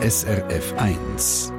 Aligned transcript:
SRF 0.00 0.72
1. 0.76 1.50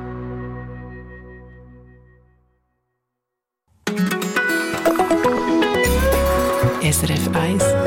SRF 6.81 7.27
1. 7.35 7.78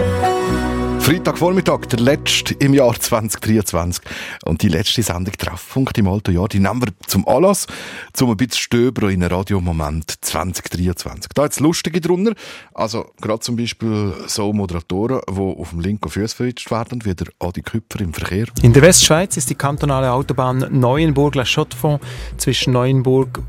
Freitagvormittag, 1.03 1.87
der 1.87 1.99
letzte 1.99 2.55
im 2.55 2.75
Jahr 2.75 2.95
2023. 2.95 4.05
Und 4.45 4.63
die 4.63 4.69
letzte 4.69 5.03
Sendung 5.03 5.35
Treffpunkt 5.37 5.99
im 5.99 6.07
alten 6.07 6.33
Jahr, 6.33 6.47
die 6.47 6.61
nehmen 6.61 6.81
wir 6.81 6.93
zum 7.09 7.27
Anlass, 7.27 7.67
zum 8.13 8.31
ein 8.31 8.37
bisschen 8.37 8.61
stöbern 8.61 9.11
in 9.11 9.25
einem 9.25 9.37
Radiomoment 9.37 10.25
2023. 10.25 11.33
Da 11.35 11.43
jetzt 11.43 11.59
lustige 11.59 12.01
drunter, 12.01 12.35
also 12.73 13.11
gerade 13.21 13.41
zum 13.41 13.57
Beispiel 13.57 14.15
so 14.29 14.53
Moderatoren, 14.53 15.21
die 15.29 15.41
auf 15.41 15.71
dem 15.71 15.81
linken 15.81 16.09
Fuß 16.09 16.35
verwitscht 16.35 16.71
werden, 16.71 17.05
wie 17.05 17.17
der 17.17 17.27
Adi 17.41 17.63
Küpfer 17.63 18.01
im 18.01 18.15
Verkehr. 18.15 18.47
In 18.63 18.73
der 18.73 18.83
Westschweiz 18.83 19.37
ist 19.37 19.51
die 19.51 19.57
kantonale 19.57 20.13
Autobahn 20.13 20.69
Neuenburg-La 20.71 21.45
Chaux-de-Fonds 21.45 22.05
zwischen 22.37 22.75
Neuenburg 22.75 23.41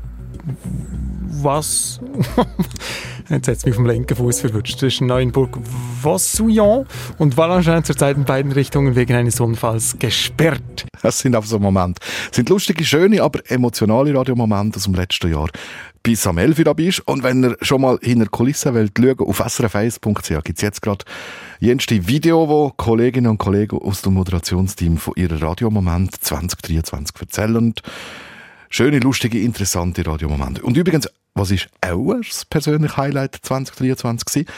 was 1.26 2.00
Jetzt 3.30 3.48
hat 3.48 3.56
es 3.56 3.64
mich 3.64 3.74
vom 3.74 3.86
linken 3.86 4.16
Fuß 4.16 4.40
verwünscht. 4.40 4.78
Zwischen 4.78 5.06
Neuenburg 5.06 5.58
Vossouillon 6.02 6.86
und 7.16 7.36
Vallangin 7.38 7.82
zurzeit 7.82 8.18
in 8.18 8.24
beiden 8.24 8.52
Richtungen 8.52 8.96
wegen 8.96 9.14
eines 9.14 9.40
Unfalls 9.40 9.98
gesperrt. 9.98 10.86
Das 11.00 11.20
sind 11.20 11.34
einfach 11.34 11.48
so 11.48 11.58
Momente. 11.58 12.00
Das 12.28 12.36
sind 12.36 12.50
lustige, 12.50 12.84
schöne, 12.84 13.22
aber 13.22 13.40
emotionale 13.50 14.14
Radiomomente 14.14 14.76
aus 14.76 14.84
dem 14.84 14.94
letzten 14.94 15.32
Jahr. 15.32 15.48
Bis 16.02 16.26
am 16.26 16.36
11 16.36 16.58
Uhr 16.58 16.64
dabei 16.66 16.82
ist. 16.82 17.00
Und 17.00 17.22
wenn 17.22 17.42
ihr 17.42 17.56
schon 17.62 17.80
mal 17.80 17.98
hinter 18.02 18.26
Kulissen 18.26 18.74
wollt 18.74 18.92
schauen, 18.98 19.18
auf 19.20 19.40
srf1.ch 19.40 20.44
gibt 20.44 20.58
es 20.58 20.62
jetzt 20.62 20.82
gerade 20.82 21.06
jenste 21.60 22.06
Video, 22.06 22.46
wo 22.46 22.72
Kolleginnen 22.76 23.30
und 23.30 23.38
Kollegen 23.38 23.78
aus 23.78 24.02
dem 24.02 24.14
Moderationsteam 24.14 24.98
von 24.98 25.14
ihrem 25.16 25.38
Radiomoment 25.38 26.14
2023 26.22 27.16
erzählen. 27.18 27.74
Schöne, 28.76 28.98
lustige, 28.98 29.38
interessante 29.38 30.04
Radiomomente. 30.04 30.60
Und 30.60 30.76
übrigens, 30.76 31.08
was 31.32 31.52
ist 31.52 31.68
auch 31.80 32.12
das 32.14 32.44
persönliche 32.44 32.96
Highlight 32.96 33.38
2023 33.40 34.24
gewesen? 34.24 34.48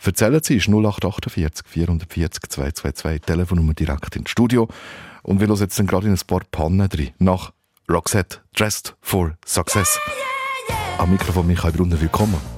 Erzählen 0.00 0.40
Sie, 0.44 0.58
ist 0.58 0.68
0848 0.68 1.66
440 1.66 2.50
222, 2.50 3.22
Telefonnummer 3.22 3.74
direkt 3.74 4.14
ins 4.14 4.30
Studio. 4.30 4.68
Und 5.24 5.40
wir 5.40 5.48
hören 5.48 5.58
jetzt 5.58 5.76
dann 5.76 5.88
gerade 5.88 6.06
in 6.06 6.12
ein 6.12 6.20
paar 6.24 6.42
Pannen 6.52 6.88
drin. 6.88 7.10
Nach 7.18 7.52
Roxette, 7.90 8.38
Dressed 8.54 8.94
for 9.00 9.36
Success. 9.44 9.98
Am 10.98 11.10
Mikrofon 11.10 11.44
Michael 11.44 11.72
Brunner, 11.72 12.00
willkommen. 12.00 12.53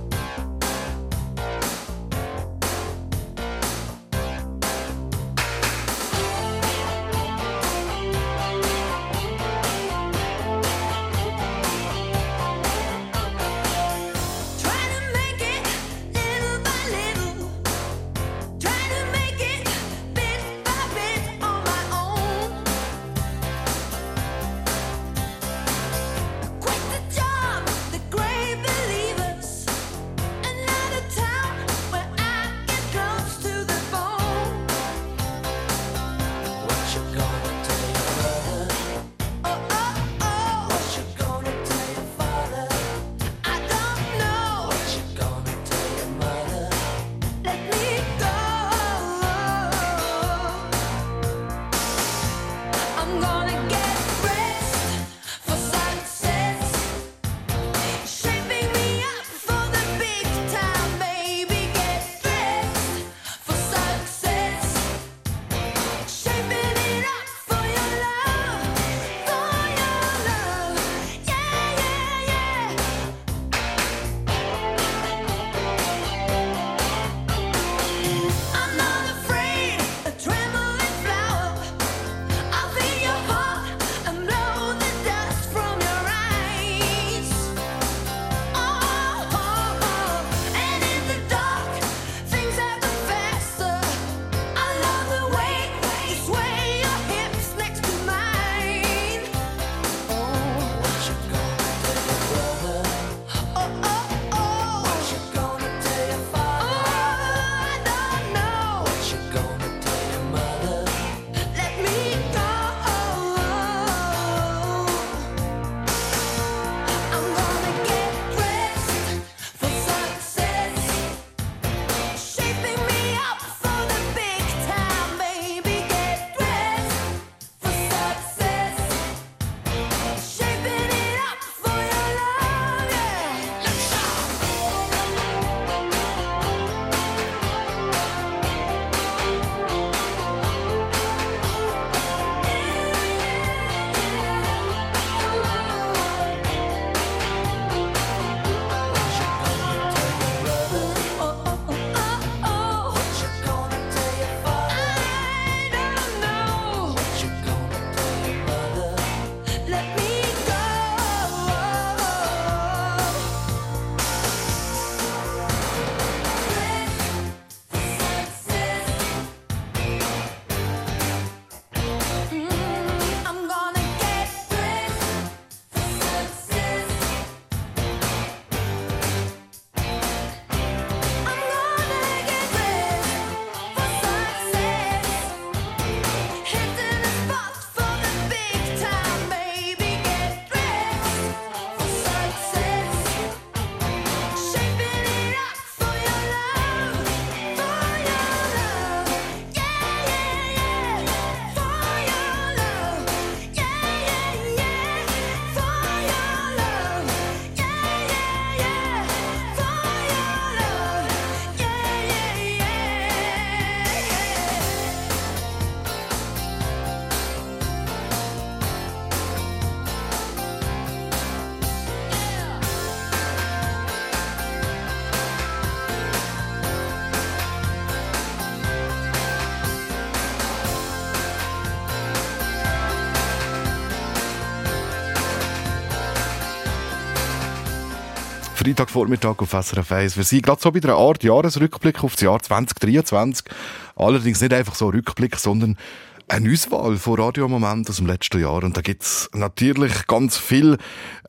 Freitagvormittag 238.66 239.36
auf 239.38 239.52
SRF 239.52 239.92
1. 239.92 240.16
Wir 240.16 240.24
sind 240.24 240.42
gerade 240.42 240.60
so 240.60 240.72
bei 240.72 240.82
einer 240.82 240.96
Art 240.96 241.22
Jahresrückblick 241.22 242.02
auf 242.02 242.14
das 242.14 242.22
Jahr 242.22 242.42
2023. 242.42 243.46
Allerdings 243.94 244.40
nicht 244.40 244.52
einfach 244.52 244.74
so 244.74 244.88
ein 244.88 244.94
Rückblick, 244.96 245.36
sondern 245.36 245.78
eine 246.26 246.52
Auswahl 246.52 246.96
von 246.96 247.20
Radiomomenten 247.20 247.88
aus 247.88 247.98
dem 247.98 248.08
letzten 248.08 248.40
Jahr. 248.40 248.64
Und 248.64 248.76
da 248.76 248.80
gibt's 248.80 249.30
natürlich 249.32 250.08
ganz 250.08 250.36
viel, 250.36 250.78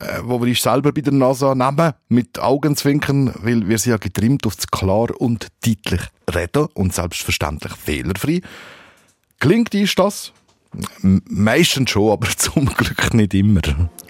äh, 0.00 0.18
wo 0.24 0.40
wir 0.40 0.48
uns 0.48 0.62
selber 0.62 0.90
bei 0.90 1.00
der 1.00 1.12
NASA 1.12 1.54
nehmen, 1.54 1.92
mit 2.08 2.40
Augenzwinkern, 2.40 3.32
weil 3.40 3.68
wir 3.68 3.78
sind 3.78 3.92
ja 3.92 3.98
getrimmt 3.98 4.44
auf 4.44 4.56
das 4.56 4.66
klar 4.66 5.08
und 5.20 5.46
deutlich 5.64 6.00
reden 6.34 6.66
und 6.74 6.92
selbstverständlich 6.92 7.72
fehlerfrei. 7.74 8.40
Klingt 9.38 9.72
ist 9.74 9.96
das? 9.96 10.32
Meistens 11.02 11.90
schon, 11.90 12.10
aber 12.10 12.28
zum 12.36 12.66
Glück 12.66 13.14
nicht 13.14 13.34
immer. 13.34 13.60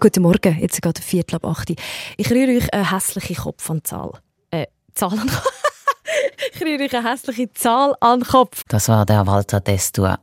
Guten 0.01 0.23
Morgen, 0.23 0.59
jetzt 0.59 0.81
gerade 0.83 1.01
Viertel 1.01 1.37
ab 1.37 1.47
8 1.47 1.75
Ich 2.17 2.31
rühre 2.31 2.57
euch 2.57 2.73
eine 2.73 2.91
hässliche 2.91 3.35
Kopf 3.35 3.71
an 3.71 3.85
Zahl. 3.85 4.13
Äh, 4.51 4.67
Zahl 4.95 5.19
an 5.19 5.31
Ich 6.55 6.61
rühre 6.61 6.83
euch 6.83 6.97
eine 6.97 7.11
hässliche 7.11 7.53
Zahl 7.53 7.95
an 8.01 8.23
Kopf. 8.23 8.65
Das 8.69 8.89
war 8.89 9.07
der 9.07 9.27
Walter 9.27 9.61
Destur. 9.61 10.19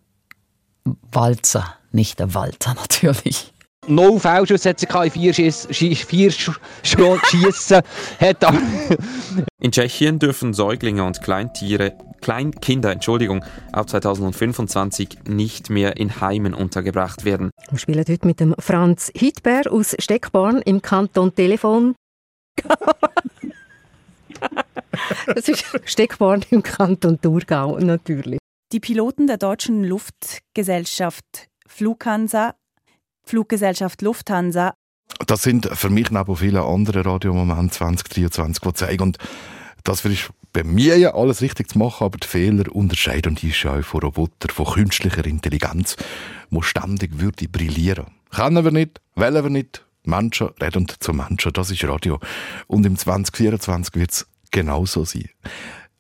Walzer, 1.12 1.76
nicht 1.92 2.20
der 2.20 2.34
Walter 2.34 2.74
natürlich. 2.76 3.54
No 3.88 4.18
Fehlschuss 4.20 4.66
hat 4.66 4.80
sie 4.80 4.88
in 4.88 5.12
vier, 5.12 5.34
Schiss, 5.34 5.68
vier 5.72 6.32
Schiessen. 6.32 7.82
hat 8.20 8.38
In 9.60 9.72
Tschechien 9.72 10.20
dürfen 10.20 10.54
Säuglinge 10.54 11.04
und 11.04 11.22
Kleintiere, 11.22 11.94
Kleinkinder 12.22 12.92
Entschuldigung, 12.92 13.46
ab 13.72 13.90
2025 13.90 15.20
nicht 15.28 15.70
mehr 15.70 15.98
in 15.98 16.20
Heimen 16.20 16.54
untergebracht 16.54 17.26
werden. 17.26 17.52
Wir 17.70 17.80
spielen 17.80 18.06
heute 18.08 18.26
mit 18.26 18.40
dem 18.40 18.56
Franz 18.58 19.12
Hittber 19.16 19.62
aus 19.70 19.96
Steckborn 20.00 20.62
im 20.62 20.82
Kanton 20.82 21.36
Telefon. 21.36 21.96
das 25.28 25.48
ist 25.48 25.66
Steckborn 25.86 26.44
im 26.50 26.64
Kanton 26.64 27.22
Thurgau 27.22 27.78
natürlich. 27.78 28.40
Die 28.72 28.80
Piloten 28.80 29.28
der 29.28 29.38
deutschen 29.38 29.84
Luftgesellschaft 29.84 31.48
Flughansa 31.68 32.56
Fluggesellschaft 33.26 34.02
Lufthansa. 34.02 34.74
Das 35.28 35.44
sind 35.44 35.70
für 35.74 35.90
mich 35.90 36.10
neben 36.12 36.36
vielen 36.36 36.64
anderen 36.64 37.04
Radiomomente 37.04 37.76
2023, 37.76 38.62
die 38.62 38.74
zeigen, 38.74 39.04
und 39.04 39.18
das 39.84 40.04
ist 40.04 40.32
bei 40.52 40.64
mir 40.64 40.98
ja 40.98 41.14
alles 41.14 41.42
richtig 41.42 41.70
zu 41.70 41.78
machen, 41.78 42.06
aber 42.06 42.18
die 42.18 42.28
Fehler 42.28 42.74
unterscheiden 42.74 43.38
uns 43.42 43.62
ja 43.62 43.82
von 43.82 44.02
Robotern, 44.02 44.50
von 44.50 44.66
künstlicher 44.66 45.26
Intelligenz, 45.26 45.96
die 46.50 46.64
ständig 46.64 47.20
würde 47.20 47.48
brillieren. 47.48 48.08
Kennen 48.34 48.64
wir 48.64 48.72
nicht, 48.72 49.02
wollen 49.16 49.44
wir 49.44 49.50
nicht. 49.50 49.86
Menschen 50.04 50.50
reden 50.62 50.88
zu 51.00 51.14
Menschen, 51.14 51.54
das 51.54 51.72
ist 51.72 51.84
Radio. 51.84 52.20
Und 52.68 52.86
im 52.86 52.98
2024 52.98 53.96
wird 53.96 54.12
es 54.12 54.28
genauso 54.52 55.04
sein. 55.04 55.30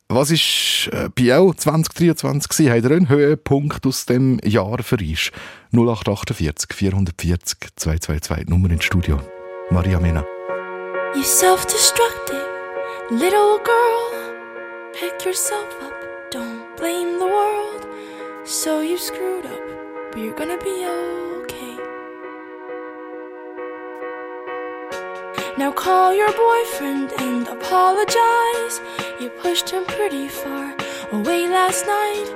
Was 0.07 0.29
ist 0.29 0.89
äh, 0.93 1.33
auch 1.33 1.55
2023 1.55 2.49
gewesen? 2.49 2.71
Hat 2.71 2.83
er 2.83 2.95
einen 2.95 3.09
Höhepunkt 3.09 3.87
aus 3.87 4.05
dem 4.05 4.39
Jahr 4.43 4.83
für 4.83 4.97
uns? 4.97 5.31
0848 5.71 6.73
440 6.73 7.57
222 7.75 8.47
Nummer 8.47 8.69
ins 8.69 8.83
Studio. 8.85 9.19
Maria 9.71 9.99
Mena. 9.99 10.23
You 11.15 11.23
self-destructive 11.23 12.45
little 13.09 13.57
girl 13.63 14.11
Pick 14.93 15.25
yourself 15.25 15.73
up, 15.81 15.93
don't 16.31 16.75
blame 16.77 17.17
the 17.19 17.25
world 17.25 17.87
So 18.43 18.81
you 18.81 18.97
screwed 18.97 19.45
up, 19.45 20.15
you're 20.15 20.35
gonna 20.35 20.57
be 20.57 20.85
okay 20.85 21.34
Now 25.57 25.71
call 25.71 26.13
your 26.13 26.33
boyfriend 26.33 27.13
and 27.13 27.47
apologize. 27.47 28.81
You 29.21 29.29
pushed 29.41 29.69
him 29.69 29.85
pretty 29.85 30.27
far 30.27 30.75
away 31.13 31.47
last 31.47 31.85
night. 31.87 32.27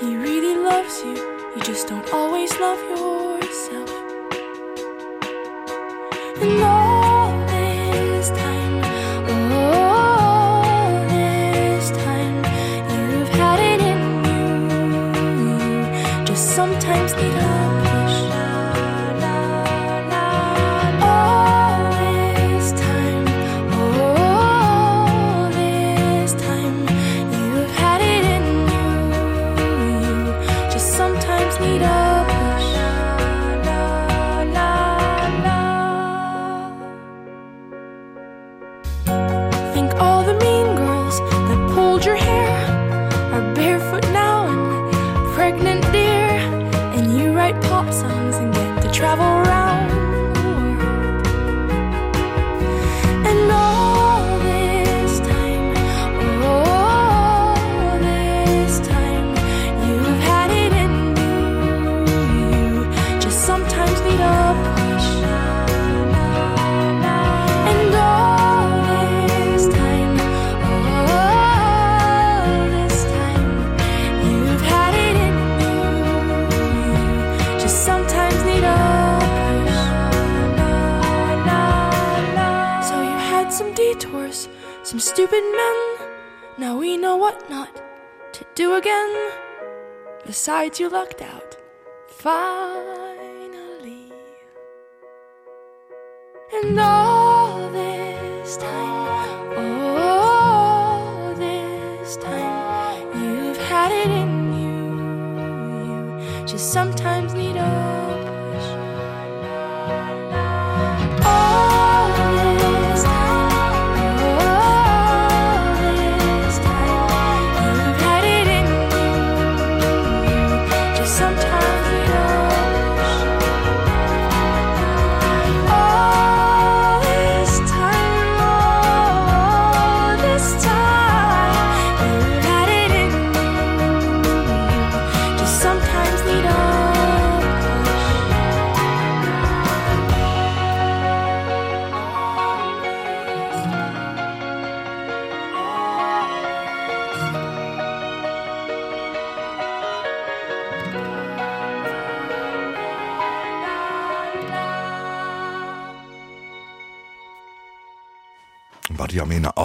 He 0.00 0.14
really 0.14 0.56
loves 0.56 1.02
you, 1.02 1.16
you 1.56 1.62
just 1.62 1.88
don't 1.88 2.06
always 2.12 2.52
love 2.60 2.78
yourself. 2.90 3.90
And 6.42 6.62
all 6.62 6.85
stupid 85.16 85.44
men. 85.56 85.78
Now 86.58 86.76
we 86.76 86.98
know 86.98 87.16
what 87.16 87.48
not 87.48 87.74
to 88.34 88.44
do 88.54 88.74
again. 88.74 89.30
Besides, 90.26 90.78
you 90.78 90.90
lucked 90.90 91.22
out. 91.22 91.56
Finally. 92.06 92.52
And 96.52 96.78
all 96.78 97.70
this 97.70 98.58
time, 98.58 99.56
all 99.56 101.34
this 101.34 102.18
time, 102.18 103.06
you've 103.18 103.62
had 103.72 103.92
it 103.92 104.10
in 104.22 104.52
you. 104.60 104.82
You 106.42 106.46
just 106.46 106.74
sometimes 106.74 107.15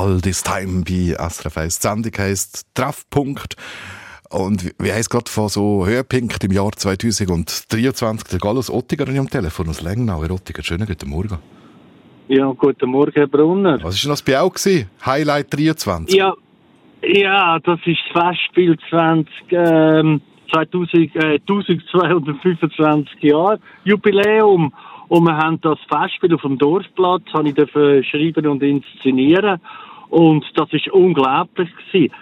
all 0.01 0.20
this 0.20 0.41
time 0.41 0.84
bei 0.84 1.13
SRF 1.29 1.58
1. 1.58 1.79
Die 1.79 1.88
Sendung 1.88 2.12
heisst 2.17 2.65
Treffpunkt. 2.74 3.55
Und 4.31 4.74
wie- 4.79 4.91
heisst 4.91 5.10
gerade 5.12 5.29
von 5.29 5.48
so 5.50 5.86
Höhepunkt 5.86 6.43
im 6.43 6.51
Jahr 6.51 6.72
2023? 6.72 8.29
Der 8.29 8.39
Gallus 8.39 8.70
Ottiger 8.72 9.08
am 9.20 9.29
Telefon 9.29 9.70
aus 9.70 9.81
Lengnau. 9.81 10.24
Herr 10.24 10.31
Ottiger, 10.31 10.63
schönen 10.63 10.88
guten 10.88 11.10
Morgen. 11.10 11.38
Ja, 12.29 12.51
guten 12.58 12.89
Morgen, 12.89 13.12
Herr 13.13 13.27
Brunner. 13.27 13.75
Was 13.84 13.84
war 13.84 13.91
denn 13.91 14.10
das 14.10 14.22
bei 14.24 14.39
auch? 14.39 14.53
Gewesen? 14.53 14.89
Highlight 15.05 15.53
23? 15.53 16.15
Ja, 16.17 16.34
ja, 17.03 17.60
das 17.60 17.79
ist 17.86 18.00
das 18.13 18.24
Festspiel 18.24 18.77
20, 18.89 19.34
ähm, 19.51 20.22
2000, 20.51 21.15
äh, 21.15 21.39
1225 21.46 23.22
Jahre 23.22 23.60
Jubiläum. 23.84 24.74
Und 25.10 25.25
wir 25.25 25.36
haben 25.36 25.60
das 25.62 25.77
Festspiel 25.89 26.34
auf 26.34 26.41
dem 26.43 26.58
Dorfplatz, 26.58 27.24
habe 27.34 27.50
ich 27.50 27.55
schreiben 28.10 28.48
und 28.48 28.63
inszenieren. 28.63 29.60
Und 30.12 30.46
das 30.56 30.72
ist 30.74 30.89
unglaublich 30.89 31.70
gewesen. 31.88 32.13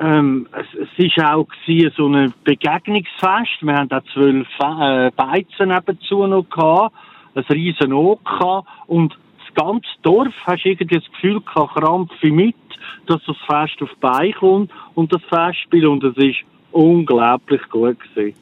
Ähm, 0.00 0.48
es, 0.50 0.66
es 0.74 1.04
ist 1.04 1.24
auch 1.24 1.46
gewesen, 1.46 1.92
so 1.96 2.08
ein 2.08 2.34
Begegnungsfest. 2.42 3.62
Wir 3.62 3.74
haben 3.74 3.90
auch 3.92 4.02
zwölf 4.12 4.48
äh, 4.58 5.12
Beizen 5.12 5.68
nebenzu 5.68 6.26
noch 6.26 6.50
gehabt, 6.50 6.92
ein 7.36 7.44
riesen 7.44 7.90
gehabt. 7.90 8.68
Und 8.88 9.16
das 9.38 9.54
ganze 9.54 9.86
Dorf 10.02 10.34
hast 10.44 10.66
irgendwie 10.66 10.98
das 10.98 11.10
Gefühl 11.12 11.40
gehabt, 11.40 11.76
krampfe 11.76 12.32
mit, 12.32 12.56
dass 13.06 13.22
das 13.24 13.36
Fest 13.46 13.80
auf 13.80 13.90
die 13.90 14.00
Beine 14.00 14.32
kommt 14.32 14.72
und 14.96 15.12
das 15.12 15.22
Festspiel. 15.28 15.86
Und 15.86 16.02
es 16.02 16.16
ist 16.16 16.38
unglaublich 16.72 17.62
gut 17.70 17.96
gewesen. 18.00 18.36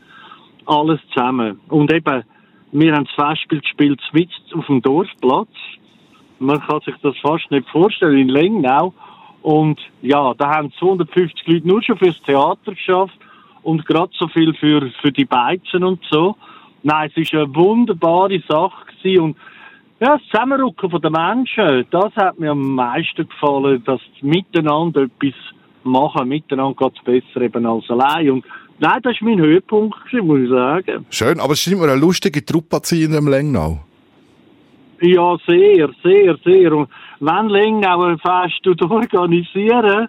Alles 0.65 1.01
zusammen. 1.13 1.61
Und 1.69 1.93
eben, 1.93 2.25
wir 2.73 2.95
haben 2.95 3.05
das 3.05 3.29
Festspiel 3.29 3.61
gespielt 3.61 4.01
mit 4.15 4.31
auf 4.55 4.65
dem 4.65 4.81
Dorfplatz. 4.81 5.51
Man 6.43 6.61
kann 6.61 6.81
sich 6.81 6.95
das 7.03 7.17
fast 7.19 7.51
nicht 7.51 7.69
vorstellen, 7.69 8.19
in 8.19 8.29
Lengnau. 8.29 8.93
Und 9.43 9.81
ja, 10.03 10.35
da 10.35 10.57
haben 10.57 10.73
250 10.79 11.47
Leute 11.47 11.67
nur 11.67 11.83
schon 11.83 11.99
fürs 11.99 12.21
Theater 12.23 12.73
geschafft 12.73 13.19
und 13.63 13.85
gerade 13.87 14.13
so 14.17 14.29
viel 14.29 14.55
für, 14.55 14.91
für 15.01 15.13
die 15.13 15.25
Beizen 15.25 15.85
und 15.85 16.01
so. 16.11 16.37
Nein, 16.83 17.11
es 17.15 17.33
war 17.33 17.41
eine 17.41 17.55
wunderbare 17.55 18.41
Sache 18.49 18.87
gewesen 18.87 19.23
und 19.23 19.37
ja, 20.01 20.17
das 20.17 20.23
Zusammenrücken 20.31 21.01
den 21.01 21.13
Menschen, 21.13 21.87
das 21.91 22.13
hat 22.17 22.39
mir 22.39 22.51
am 22.51 22.75
meisten 22.75 23.29
gefallen, 23.29 23.85
dass 23.85 24.01
miteinander 24.21 25.03
etwas 25.03 25.35
machen, 25.85 26.29
miteinander 26.29 26.75
geht 26.75 26.99
es 26.99 27.05
besser 27.05 27.41
eben 27.43 27.65
als 27.67 27.89
allein. 27.89 28.31
Und 28.31 28.45
nein, 28.81 29.01
das 29.03 29.15
war 29.21 29.29
mein 29.29 29.39
Höhepunkt, 29.39 29.97
muss 30.13 30.41
ich 30.41 30.51
sagen. 30.51 31.07
Schön, 31.11 31.39
aber 31.39 31.53
es 31.53 31.61
scheint 31.61 31.79
mir 31.79 31.85
eine 31.85 32.01
lustige 32.01 32.45
Truppe 32.45 32.83
zu 32.83 32.97
sein 32.97 33.05
in 33.05 33.13
dem 33.13 33.29
Lengnau. 33.29 33.79
Ja, 35.03 35.37
sehr, 35.47 35.91
sehr, 36.03 36.37
sehr. 36.45 36.73
Und 36.73 36.89
wenn 37.21 37.49
Lengnau 37.49 38.03
ein 38.03 38.19
Fest 38.19 38.67
organisieren, 38.83 40.09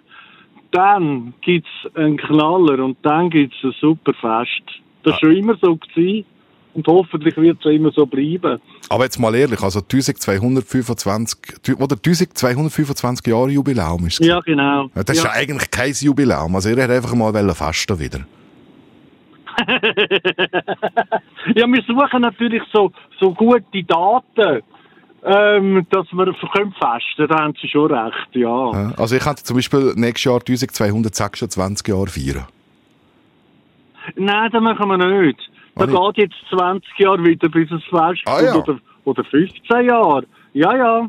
dann 0.70 1.34
gibt's 1.40 1.68
einen 1.94 2.16
Knaller 2.16 2.84
und 2.84 2.96
dann 3.02 3.28
gibt's 3.30 3.56
ein 3.62 3.74
super 3.80 4.14
Fest. 4.14 4.62
Das 5.02 5.12
war 5.12 5.20
schon 5.20 5.36
immer 5.36 5.56
so 5.60 5.76
gewesen 5.76 6.26
und 6.74 6.86
hoffentlich 6.86 7.36
wird 7.36 7.58
es 7.64 7.72
immer 7.72 7.90
so 7.92 8.06
bleiben. 8.06 8.60
Aber 8.88 9.04
jetzt 9.04 9.18
mal 9.18 9.34
ehrlich, 9.34 9.62
also 9.62 9.80
1225, 9.80 11.38
tü- 11.64 11.76
oder 11.76 11.96
1225 11.96 13.26
Jahre 13.26 13.50
Jubiläum 13.50 14.06
ist 14.06 14.20
es. 14.20 14.26
Ja, 14.26 14.40
genau. 14.40 14.88
Das 14.94 15.16
ist 15.16 15.24
ja 15.24 15.30
eigentlich 15.30 15.70
kein 15.70 15.92
Jubiläum. 15.92 16.54
Also 16.54 16.70
ihr 16.70 16.76
hättet 16.76 16.96
einfach 16.96 17.14
mal 17.14 17.54
festen 17.54 17.98
wieder. 17.98 18.20
ja, 21.54 21.66
wir 21.66 21.82
suchen 21.86 22.22
natürlich 22.22 22.62
so, 22.72 22.90
so 23.20 23.32
gute 23.32 23.84
Daten, 23.84 24.62
ähm, 25.24 25.86
dass 25.90 26.06
wir 26.12 26.26
können 26.52 26.72
festen. 26.72 27.28
Da 27.28 27.38
haben 27.40 27.54
Sie 27.60 27.68
schon 27.68 27.90
recht, 27.92 28.28
ja. 28.32 28.72
Ja, 28.72 28.92
Also 28.96 29.16
ich 29.16 29.22
könnte 29.22 29.42
zum 29.42 29.56
Beispiel 29.56 29.92
nächstes 29.96 30.24
Jahr 30.24 30.34
1226 30.40 31.88
Jahre 31.88 32.06
feiern. 32.08 32.44
Nein, 34.16 34.50
das 34.52 34.62
machen 34.62 34.88
wir 34.88 34.98
nicht. 35.22 35.40
Da 35.76 35.84
Ah, 35.84 36.10
geht 36.12 36.30
jetzt 36.30 36.36
20 36.50 36.98
Jahre 36.98 37.24
wieder, 37.24 37.48
bis 37.48 37.70
es 37.70 37.82
fest 37.84 38.22
Ah, 38.26 38.40
ja. 38.42 38.54
oder, 38.54 38.78
oder 39.04 39.24
15 39.24 39.86
Jahre. 39.86 40.24
Ja, 40.52 40.76
ja. 40.76 41.08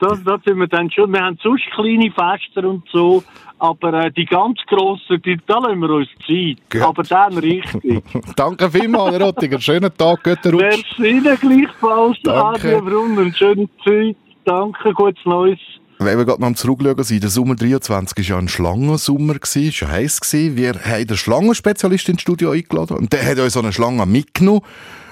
Das, 0.00 0.22
das 0.24 0.40
sind 0.44 0.58
wir 0.58 0.66
dann 0.68 0.90
schon. 0.90 1.12
Wir 1.12 1.20
haben 1.20 1.38
sonst 1.42 1.64
kleine 1.74 2.10
Fester 2.12 2.68
und 2.68 2.82
so, 2.92 3.22
aber 3.58 3.94
äh, 3.94 4.12
die 4.12 4.24
ganz 4.24 4.58
grossen, 4.66 5.20
die, 5.24 5.38
da 5.46 5.58
lassen 5.58 5.80
wir 5.80 5.90
uns 5.90 6.08
Zeit. 6.26 6.58
Gut. 6.70 6.82
Aber 6.82 7.02
dann 7.02 7.38
richtig. 7.38 8.02
Danke 8.36 8.70
vielmals, 8.70 9.16
Herr 9.16 9.26
Rottiger. 9.26 9.60
Schönen 9.60 9.90
Tag, 9.96 10.22
guten 10.22 10.54
Rutsch. 10.54 10.84
Merci 10.98 11.08
Ihnen 11.08 11.38
gleichfalls. 11.38 12.18
Adi 12.26 12.80
Brunner. 12.80 13.32
Schöne 13.32 13.68
Zeit. 13.84 14.16
Danke, 14.44 14.92
gutes 14.92 15.24
Neues. 15.24 15.58
Wenn 16.00 16.16
wir 16.16 16.24
gerade 16.24 16.40
noch 16.40 16.54
Zurückschauen 16.54 17.02
sind, 17.02 17.22
der 17.24 17.30
Sommer 17.30 17.56
23 17.56 18.30
war 18.30 18.36
ja 18.36 18.40
ein 18.40 18.48
Schlangensommer, 18.48 19.34
gewesen, 19.34 19.72
schon 19.72 19.88
heiß 19.88 20.20
gewesen. 20.20 20.56
Wir 20.56 20.74
haben 20.74 21.06
den 21.06 21.16
Schlangenspezialist 21.16 22.08
ins 22.08 22.22
Studio 22.22 22.52
eingeladen 22.52 22.96
und 22.96 23.12
der 23.12 23.26
hat 23.26 23.38
uns 23.38 23.54
so 23.54 23.60
eine 23.60 23.72
Schlange 23.72 24.06
mitgenommen, 24.06 24.60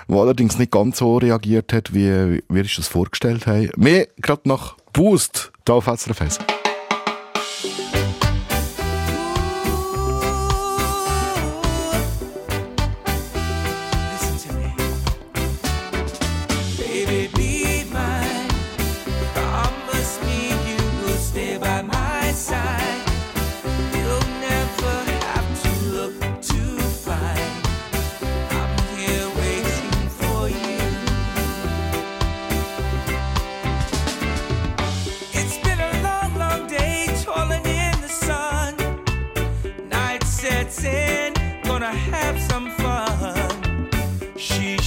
die 0.08 0.14
allerdings 0.14 0.58
nicht 0.58 0.70
ganz 0.70 0.98
so 0.98 1.16
reagiert 1.16 1.72
hat, 1.72 1.92
wie 1.92 2.40
wir 2.48 2.62
uns 2.62 2.76
das 2.76 2.86
vorgestellt 2.86 3.48
haben. 3.48 3.70
Mehr 3.76 4.06
gerade 4.18 4.42
nach 4.44 4.76
Boost, 4.92 5.50
da 5.64 5.74
auf 5.74 5.86
SRF 5.86 6.20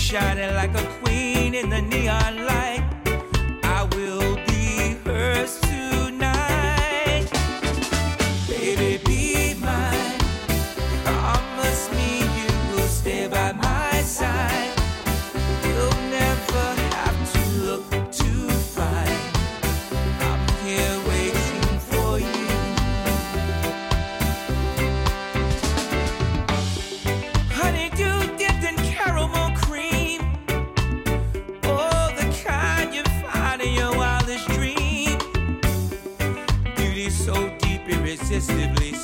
shining 0.10 0.56
like 0.56 0.74
a 0.74 0.89
irresistibly 38.32 38.99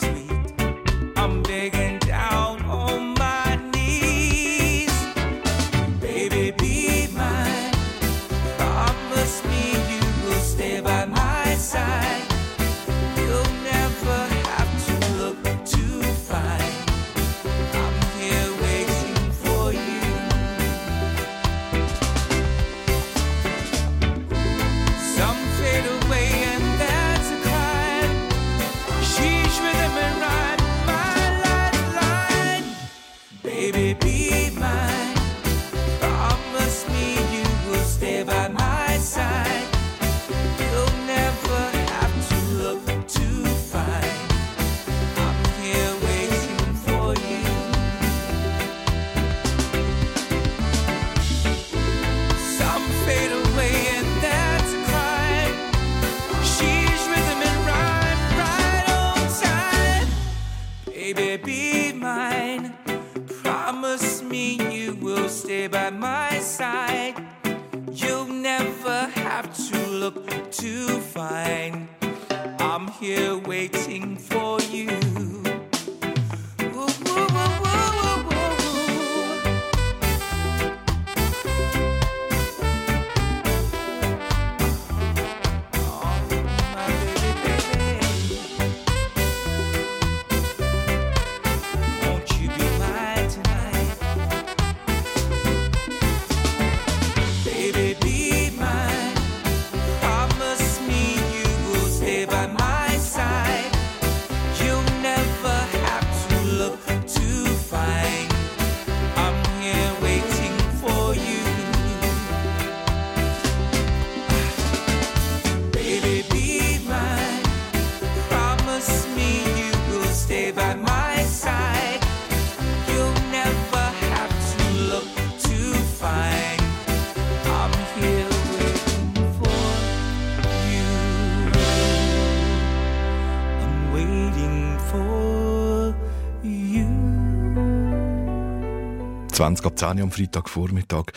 20 139.36 139.66
ab 139.66 139.78
10 139.78 139.98
Uhr 139.98 140.04
am 140.04 140.12
Freitagvormittag. 140.12 141.12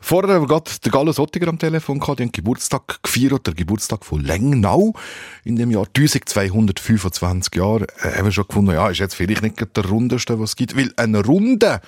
Vorher 0.00 0.34
haben 0.34 0.44
wir 0.44 0.48
gerade 0.48 0.70
den 0.82 0.92
Gallo 0.92 1.12
Sottiger 1.12 1.48
am 1.48 1.58
Telefon 1.58 1.98
gehabt, 1.98 2.20
den 2.20 2.32
Geburtstag 2.32 3.02
gefeiert, 3.02 3.46
der 3.46 3.54
Geburtstag 3.54 4.04
von 4.04 4.22
Lengnau. 4.22 4.94
In 5.44 5.56
dem 5.56 5.70
Jahr 5.70 5.86
1225 5.86 7.54
Jahre 7.54 7.86
äh, 8.02 8.16
haben 8.16 8.24
wir 8.24 8.32
schon 8.32 8.46
gefunden, 8.46 8.72
ja, 8.72 8.88
ist 8.88 9.00
jetzt 9.00 9.14
vielleicht 9.14 9.42
nicht 9.42 9.76
der 9.76 9.86
rundeste, 9.86 10.38
was 10.40 10.50
es 10.50 10.56
gibt, 10.56 10.76
weil 10.76 10.92
eine 10.96 11.24
Runde 11.24 11.80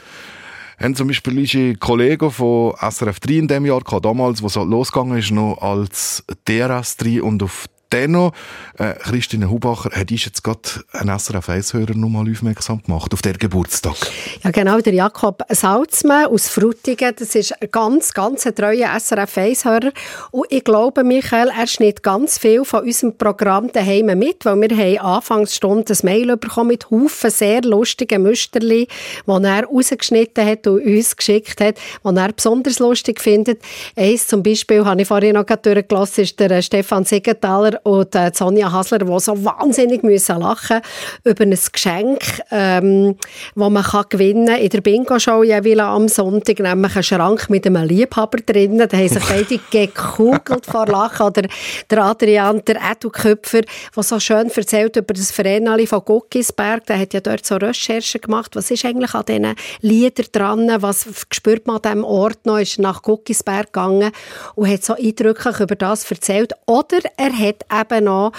haben 0.78 0.94
zum 0.94 1.08
Beispiel 1.08 1.38
unsere 1.38 1.74
Kollegen 1.76 2.30
von 2.30 2.74
SRF 2.80 3.20
3 3.20 3.34
in 3.34 3.48
dem 3.48 3.66
Jahr 3.66 3.80
gehabt, 3.80 4.04
damals, 4.04 4.42
wo 4.42 4.46
es 4.46 4.56
losgegangen 4.56 5.18
ist, 5.18 5.30
noch 5.30 5.58
als 5.60 6.24
DRS 6.48 6.96
3 6.96 7.22
und 7.22 7.42
auf 7.42 7.66
Denno, 7.92 8.32
äh, 8.78 8.94
Christine 8.94 9.50
Hubacher, 9.50 9.90
hat 9.92 10.10
uns 10.10 10.24
jetzt 10.24 10.44
gerade 10.44 10.60
einen 10.92 11.18
SRF 11.18 11.48
1-Hörer 11.48 11.94
noch 11.94 12.08
mal 12.08 12.30
aufmerksam 12.30 12.82
gemacht 12.82 13.12
auf 13.12 13.22
der 13.22 13.34
Geburtstag. 13.34 13.96
Ja, 14.44 14.50
genau, 14.50 14.80
der 14.80 14.94
Jakob 14.94 15.42
Salzmann 15.48 16.26
aus 16.26 16.48
Frutigen, 16.48 17.12
das 17.18 17.34
ist 17.34 17.60
ein 17.60 17.68
ganz, 17.70 18.14
ganz 18.14 18.46
ein 18.46 18.54
treuer 18.54 18.88
SRF 18.98 19.36
1-Hörer. 19.36 19.92
Und 20.30 20.46
ich 20.50 20.62
glaube, 20.62 21.02
Michael, 21.02 21.50
er 21.56 21.66
schneidet 21.66 22.02
ganz 22.02 22.38
viel 22.38 22.64
von 22.64 22.84
unserem 22.84 23.16
Programm 23.16 23.72
daheim 23.72 24.06
mit, 24.18 24.44
weil 24.44 24.60
wir 24.60 24.76
haben 24.76 24.98
Anfangsstunde 24.98 25.92
ein 25.92 25.98
Mail 26.02 26.36
bekommen 26.36 26.68
mit 26.68 26.90
Haufen 26.90 27.30
sehr 27.30 27.62
lustigen 27.62 28.22
Müsterli, 28.22 28.86
die 29.26 29.44
er 29.44 29.64
rausgeschnitten 29.64 30.46
hat 30.46 30.66
und 30.66 30.84
uns 30.84 31.16
geschickt 31.16 31.60
hat, 31.60 31.76
die 32.04 32.16
er 32.16 32.32
besonders 32.32 32.78
lustig 32.78 33.20
findet. 33.20 33.62
Eins 33.96 34.26
zum 34.26 34.42
Beispiel, 34.42 34.84
habe 34.84 35.02
ich 35.02 35.08
vorhin 35.08 35.34
noch 35.34 35.44
durchgelassen, 35.44 36.24
ist 36.24 36.38
der 36.38 36.62
Stefan 36.62 37.04
Siegenthaler 37.04 37.79
und 37.82 38.14
äh, 38.14 38.30
Sonja 38.34 38.72
Hasler, 38.72 38.98
die 38.98 39.20
so 39.20 39.44
wahnsinnig 39.44 40.02
müssen 40.02 40.40
lachen 40.40 40.80
über 41.24 41.44
ein 41.44 41.58
Geschenk, 41.72 42.22
ähm, 42.50 43.16
das 43.54 43.70
man 43.70 43.82
kann 43.82 44.04
gewinnen 44.08 44.46
kann 44.46 44.58
in 44.58 44.68
der 44.68 44.80
Bingo-Show 44.80 45.42
am 45.80 46.08
Sonntag, 46.08 46.58
nämlich 46.58 46.94
einen 46.94 47.02
Schrank 47.02 47.50
mit 47.50 47.66
einem 47.66 47.86
Liebhaber 47.86 48.38
drin. 48.38 48.78
Da 48.78 48.96
haben 48.96 49.08
sich 49.08 49.24
beide 49.24 49.60
gekugelt 49.70 50.66
vor 50.66 50.86
Lachen. 50.86 51.26
Oder 51.26 51.42
der 51.90 52.02
Adrian, 52.02 52.62
der 52.64 52.76
Edu 52.90 53.10
Köpfer, 53.10 53.62
der 53.94 54.02
so 54.02 54.20
schön 54.20 54.50
erzählt 54.50 54.96
über 54.96 55.14
das 55.14 55.30
Verenali 55.30 55.86
von 55.86 56.04
Guckisberg. 56.04 56.86
Der 56.86 56.98
hat 56.98 57.14
ja 57.14 57.20
dort 57.20 57.46
so 57.46 57.56
Recherchen 57.56 58.20
gemacht. 58.20 58.56
Was 58.56 58.70
ist 58.70 58.84
eigentlich 58.84 59.14
an 59.14 59.24
diesen 59.26 59.54
Liedern 59.80 60.26
dran? 60.32 60.82
Was 60.82 61.06
spürt 61.32 61.66
man 61.66 61.76
an 61.76 61.82
diesem 61.82 62.04
Ort 62.04 62.46
noch? 62.46 62.58
Ist 62.58 62.78
nach 62.78 63.02
Guckisberg 63.02 63.72
gegangen 63.72 64.12
und 64.54 64.68
hat 64.68 64.84
so 64.84 64.94
eindrücklich 64.94 65.60
über 65.60 65.76
das 65.76 66.10
erzählt. 66.10 66.52
Oder 66.66 66.98
er 67.16 67.32
hat 67.32 67.64
eben 67.72 68.04
noch 68.04 68.32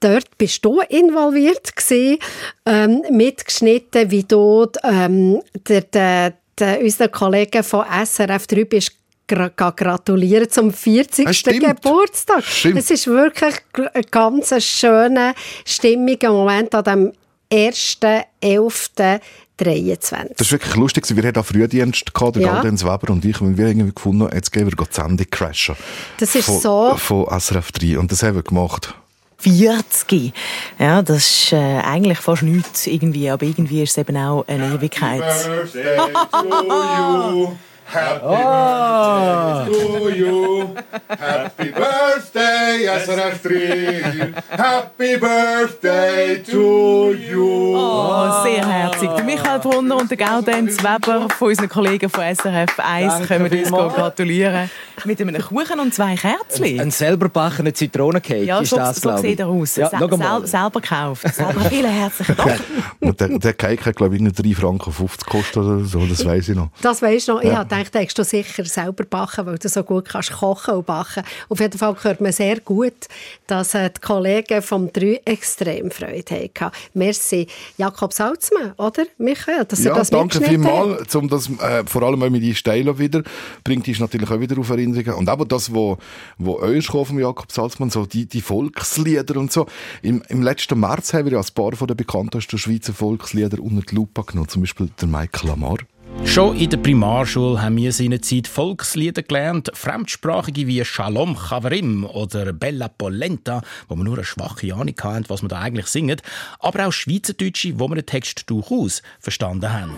dort 0.00 0.36
bist 0.36 0.64
du 0.64 0.80
involviert 0.80 1.74
gewesen, 1.74 2.18
ähm, 2.66 3.02
mitgeschnitten, 3.10 4.10
wie 4.10 4.24
du 4.24 4.66
ähm, 4.82 5.40
der, 5.66 5.80
der, 5.82 6.34
der, 6.58 6.80
unseren 6.80 7.10
Kollegen 7.10 7.62
von 7.62 7.84
SRF 8.04 8.46
3 8.46 8.64
bist 8.64 8.92
gra 9.26 9.48
gratulieren 9.48 10.50
zum 10.50 10.72
40. 10.72 11.26
Ah, 11.26 11.32
stimmt. 11.32 11.82
Geburtstag. 11.82 12.44
Stimmt. 12.44 12.78
Es 12.78 12.90
ist 12.90 13.06
wirklich 13.06 13.54
ein 13.72 14.04
ganz 14.10 14.62
schöner, 14.62 15.34
stimmiger 15.64 16.30
Moment 16.30 16.74
an 16.74 16.84
dem 16.84 17.12
1.11. 17.50 19.20
23. 19.56 20.36
Das 20.36 20.46
ist 20.48 20.52
wirklich 20.52 20.74
lustig. 20.76 21.04
Wir 21.14 21.22
hatten 21.28 21.38
auch 21.38 21.46
Frühdienst 21.46 22.12
gehabt, 22.12 22.36
der 22.36 22.42
Ja. 22.42 22.54
Gaudenz 22.56 22.84
Weber 22.84 23.10
und 23.12 23.24
ich, 23.24 23.40
und 23.40 23.56
wir 23.56 23.66
haben 23.66 23.78
irgendwie 23.78 23.94
gefunden, 23.94 24.28
jetzt 24.34 24.52
gehen 24.52 24.66
wir 24.68 24.76
die 24.76 24.84
Sendung 24.92 25.26
crashen. 25.30 25.76
Das 26.18 26.34
ist 26.34 26.46
von, 26.46 26.60
so- 26.60 26.94
Von 26.96 27.26
SRF 27.40 27.70
3. 27.72 27.98
Und 27.98 28.10
das 28.10 28.22
haben 28.22 28.34
wir 28.34 28.42
gemacht. 28.42 28.94
40. 29.38 30.32
Ja, 30.78 31.02
das 31.02 31.18
ist 31.18 31.52
äh, 31.52 31.56
eigentlich 31.56 32.18
fast 32.18 32.42
nichts 32.42 32.86
irgendwie, 32.86 33.28
aber 33.28 33.44
irgendwie 33.44 33.82
ist 33.82 33.90
es 33.90 33.98
eben 33.98 34.16
auch 34.16 34.44
eine 34.48 34.74
Ewigkeit. 34.74 35.22
Happy 37.86 39.70
to 39.72 40.10
you. 40.10 40.74
Happy 41.08 41.70
birthday, 41.70 42.86
SRF 42.88 43.42
3. 43.42 44.34
Happy 44.56 45.16
birthday 45.16 46.42
to 46.42 47.12
you. 47.14 47.74
Oh, 47.76 48.42
sehr 48.42 48.66
herzig. 48.66 49.10
Der 49.16 49.24
Michael 49.24 49.58
Brunner 49.60 49.96
und 49.96 50.10
der 50.10 50.16
Gaudenz 50.16 50.82
Weber 50.82 51.28
von 51.38 51.48
unseren 51.48 51.68
Kollegen 51.68 52.08
von 52.08 52.24
SRF 52.34 52.78
1 52.78 53.12
Danke 53.12 53.26
können 53.28 53.44
uns 53.44 53.52
vielmals. 53.68 53.94
gratulieren. 53.94 54.70
Mit 55.04 55.20
einem 55.20 55.36
Kuchen 55.42 55.80
und 55.80 55.92
zwei 55.94 56.14
Kerzen. 56.16 56.80
Ein 56.80 56.90
selber 56.90 57.28
backener 57.28 57.74
Zitronencake 57.74 58.44
Ja, 58.44 58.60
ist 58.60 58.70
so, 58.70 58.76
das, 58.76 58.96
so 58.96 59.02
glaube 59.02 59.20
ich. 59.20 59.26
sieht 59.32 59.40
er 59.40 59.48
aus. 59.48 59.76
Ja, 59.76 59.88
Sel 59.90 59.98
schau 60.00 60.16
mal. 60.16 60.38
sel 60.40 60.46
selber 60.46 60.80
gekauft. 60.80 61.34
Selber. 61.34 61.60
Vielen 61.68 61.90
herzlichen 61.90 62.36
Dank. 62.36 62.60
Und 63.00 63.20
der, 63.20 63.28
der 63.38 63.52
Cake 63.54 63.84
hat, 63.84 63.96
glaube 63.96 64.14
ich, 64.14 64.22
irgendwie 64.22 64.54
3 64.54 64.60
Franken 64.60 64.92
50 64.92 65.26
gekostet 65.26 65.56
oder 65.58 65.84
so, 65.84 66.06
das 66.06 66.24
weiß 66.24 66.48
ich 66.48 66.56
noch. 66.56 66.68
Das 66.80 67.02
weisst 67.02 67.28
du 67.28 67.34
noch. 67.34 67.42
Ich 67.42 67.48
Ja. 67.52 67.64
Gedacht, 67.82 67.94
hast 67.94 68.18
du 68.18 68.24
sicher 68.24 68.64
selber 68.64 69.04
backen, 69.04 69.46
weil 69.46 69.58
du 69.58 69.68
so 69.68 69.82
gut 69.82 70.06
kannst 70.06 70.32
kochen 70.32 70.74
und 70.74 70.86
backen. 70.86 71.22
Auf 71.48 71.60
jeden 71.60 71.78
Fall 71.78 71.96
hört 72.02 72.20
man 72.20 72.32
sehr 72.32 72.60
gut, 72.60 73.08
dass 73.46 73.74
äh, 73.74 73.90
die 73.90 74.00
Kollegen 74.00 74.62
vom 74.62 74.92
3 74.92 75.22
extrem 75.24 75.90
Freude 75.90 76.50
hatten. 76.58 76.76
Merci. 76.94 77.46
Jakob 77.76 78.12
Salzmann, 78.12 78.72
oder, 78.76 79.04
Michael, 79.18 79.64
dass 79.64 79.82
Ja, 79.82 79.94
das 79.94 80.10
danke 80.10 80.40
vielmals, 80.40 81.14
um 81.14 81.28
das, 81.28 81.48
äh, 81.60 81.84
vor 81.86 82.02
allem 82.02 82.22
auch 82.22 82.30
mit 82.30 82.42
die 82.42 82.54
Steile 82.54 82.98
wieder, 82.98 83.22
bringt 83.62 83.88
uns 83.88 83.98
natürlich 83.98 84.30
auch 84.30 84.40
wieder 84.40 84.58
auf 84.58 84.70
Erinnerungen. 84.70 85.14
Und 85.14 85.28
aber 85.28 85.44
das, 85.44 85.72
wo, 85.72 85.98
wo 86.38 86.58
euch 86.58 86.86
von 86.86 87.18
Jakob 87.18 87.50
Salzmann, 87.50 87.90
so 87.90 88.06
die, 88.06 88.26
die 88.26 88.40
Volkslieder 88.40 89.36
und 89.36 89.52
so. 89.52 89.66
Im, 90.02 90.22
Im 90.28 90.42
letzten 90.42 90.78
März 90.78 91.12
haben 91.12 91.26
wir 91.26 91.32
ja 91.32 91.40
ein 91.40 91.54
paar 91.54 91.72
von 91.72 91.88
den 91.88 91.96
bekanntesten 91.96 92.58
Schweizer 92.58 92.92
Volkslieder 92.92 93.60
unter 93.60 93.82
die 93.82 93.94
Lupe 93.94 94.22
genommen. 94.22 94.48
Zum 94.48 94.62
Beispiel 94.62 94.90
der 95.00 95.08
Michael 95.08 95.48
Lamar. 95.48 95.78
Schon 96.22 96.56
in 96.56 96.70
der 96.70 96.78
Primarschule 96.78 97.62
haben 97.62 97.76
wir 97.76 97.92
seinerzeit 97.92 98.46
Volkslieder 98.48 99.22
gelernt, 99.22 99.70
fremdsprachige 99.74 100.66
wie 100.66 100.84
Shalom 100.84 101.36
Chavarim 101.36 102.04
oder 102.04 102.52
Bella 102.52 102.88
Polenta, 102.88 103.62
wo 103.88 103.96
wir 103.96 104.04
nur 104.04 104.16
eine 104.16 104.24
schwache 104.24 104.74
Ahnung 104.74 104.94
hatten, 105.00 105.24
was 105.28 105.42
wir 105.42 105.48
da 105.48 105.60
eigentlich 105.60 105.86
singen, 105.86 106.20
aber 106.58 106.86
auch 106.86 106.92
Schweizerdeutsche, 106.92 107.78
wo 107.78 107.88
wir 107.88 107.96
den 107.96 108.06
Text 108.06 108.50
durchaus 108.50 109.02
verstanden 109.20 109.72
haben. 109.72 109.92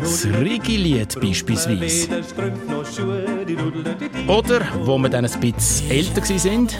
Das 0.00 0.24
Rigi-Lied 0.24 1.20
beispielsweise. 1.20 2.08
Oder, 4.28 4.60
wo 4.84 4.98
wir 4.98 5.08
dann 5.08 5.26
ein 5.26 5.40
bisschen 5.40 5.90
älter 5.90 6.24
sind, 6.24 6.78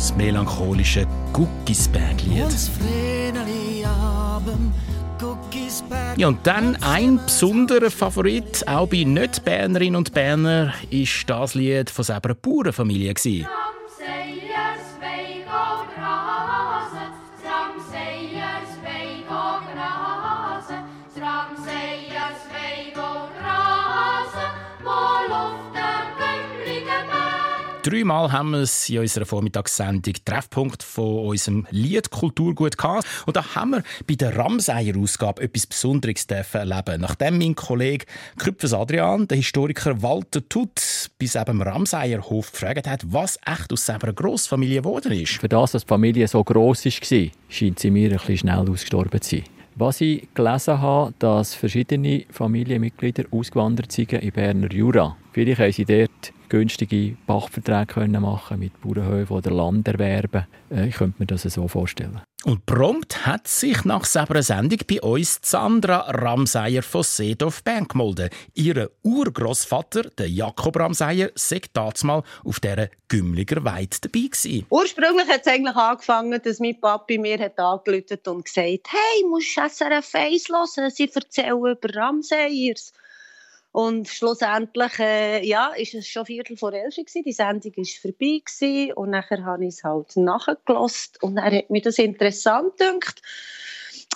das 0.00 0.16
melancholische 0.16 1.06
Guckisberg-Lied. 1.34 2.46
Ja, 6.16 6.28
und 6.28 6.38
dann 6.46 6.76
ein 6.76 7.20
besonderer 7.22 7.90
Favorit, 7.90 8.66
auch 8.66 8.88
bei 8.88 9.04
Nicht-Bernerinnen 9.04 9.96
und 9.96 10.14
Berner, 10.14 10.72
ist 10.88 11.28
das 11.28 11.54
Lied 11.54 11.90
von 11.90 12.04
selber 12.04 12.34
Bauernfamilie. 12.34 13.12
gewesen. 13.12 13.46
Dreimal 28.00 28.32
haben 28.32 28.52
wir 28.52 28.60
es 28.60 28.88
in 28.88 29.00
unserer 29.00 29.26
Vormittagssendung 29.26 30.14
Treffpunkt 30.24 30.82
von 30.82 31.26
unserem 31.26 31.66
Lied 31.68 32.10
gehabt. 32.10 33.06
Und 33.26 33.36
da 33.36 33.54
haben 33.54 33.72
wir 33.72 33.82
bei 34.06 34.14
der 34.14 34.34
Ramseyer-Ausgabe 34.38 35.42
etwas 35.42 35.66
Besonderes 35.66 36.24
erleben 36.24 37.02
Nachdem 37.02 37.36
mein 37.36 37.54
Kollege 37.54 38.06
Küpfers 38.38 38.72
Adrian, 38.72 39.28
der 39.28 39.36
Historiker 39.36 40.00
Walter 40.00 40.48
Tutt, 40.48 41.10
bis 41.18 41.34
eben 41.34 41.60
Ramseyer 41.60 42.22
Hof 42.22 42.52
gefragt 42.52 42.88
hat, 42.88 43.02
was 43.06 43.38
echt 43.44 43.70
aus 43.70 43.84
seiner 43.84 44.14
Grossfamilie 44.14 44.80
geworden 44.80 45.12
ist. 45.12 45.32
Für 45.32 45.50
das, 45.50 45.72
dass 45.72 45.82
die 45.82 45.88
Familie 45.88 46.26
so 46.26 46.42
gross 46.42 46.86
war, 46.86 47.28
scheint 47.50 47.78
sie 47.78 47.90
mir 47.90 48.12
ein 48.12 48.16
bisschen 48.16 48.38
schnell 48.38 48.70
ausgestorben 48.70 49.20
zu 49.20 49.36
sein. 49.36 49.44
Was 49.74 50.00
ich 50.00 50.26
gelesen 50.32 50.80
habe, 50.80 51.12
dass 51.18 51.54
verschiedene 51.54 52.24
Familienmitglieder 52.30 53.24
ausgewandert 53.30 53.92
sind 53.92 54.14
in 54.14 54.32
Berner 54.32 54.72
Jura. 54.72 55.18
Vielleicht 55.32 55.60
haben 55.60 55.72
sie 55.72 55.84
dort 55.84 56.32
günstige 56.50 57.16
Pachtverträge 57.26 58.08
machen 58.20 58.58
mit 58.58 58.78
Bauernhöfen 58.82 59.36
oder 59.36 59.50
Land 59.50 59.88
erwerben. 59.88 60.46
Äh, 60.70 60.88
ich 60.88 60.96
könnte 60.96 61.16
mir 61.18 61.26
das 61.26 61.42
so 61.42 61.66
vorstellen. 61.68 62.20
Und 62.44 62.64
prompt 62.64 63.26
hat 63.26 63.48
sich 63.48 63.84
nach 63.84 64.04
seiner 64.06 64.42
Sendung 64.42 64.78
bei 64.88 65.00
uns 65.02 65.40
Sandra 65.42 65.98
Ramseyer 66.08 66.82
von 66.82 67.02
Seedorf 67.02 67.62
Bern 67.62 67.86
gemeldet. 67.86 68.32
Ihr 68.54 68.90
Urgroßvater, 69.02 70.04
der 70.04 70.30
Jakob 70.30 70.78
Ramseyer, 70.78 71.30
sei 71.34 71.60
mal 72.02 72.22
auf 72.42 72.60
dieser 72.60 72.88
Gümmliger 73.08 73.62
Weide 73.62 73.96
dabei 74.00 74.28
gewesen. 74.28 74.64
Ursprünglich 74.70 75.28
hat 75.28 75.42
es 75.42 75.48
eigentlich 75.48 75.76
angefangen, 75.76 76.40
dass 76.42 76.60
mein 76.60 76.80
Papi 76.80 77.18
mir 77.18 77.38
hat 77.38 77.58
angerufen 77.58 78.18
und 78.26 78.44
gesagt 78.46 78.88
hey, 78.88 79.24
musst 79.28 79.56
du 79.56 79.68
SRF 79.68 80.14
1 80.14 80.48
hören, 80.48 80.90
sie 80.90 81.10
erzählen 81.12 81.58
über 81.58 81.76
Ramseyers. 81.94 82.94
Und 83.72 84.08
schlussendlich 84.08 84.98
äh, 84.98 85.46
ja, 85.46 85.68
ist 85.68 85.94
es 85.94 86.08
schon 86.08 86.26
Viertel 86.26 86.56
vor 86.56 86.72
elf 86.72 86.96
gewesen. 86.96 87.22
Die 87.24 87.32
Sendung 87.32 87.76
war 87.76 87.84
vorbei 88.00 88.42
gewesen. 88.44 88.92
und 88.94 89.10
nachher 89.10 89.44
habe 89.44 89.64
ich 89.64 89.74
es 89.74 89.84
halt 89.84 90.16
nachgelost 90.16 91.22
und 91.22 91.36
er 91.36 91.58
hat 91.58 91.70
mir 91.70 91.80
das 91.80 91.98
interessant 91.98 92.76
gedacht. 92.78 93.22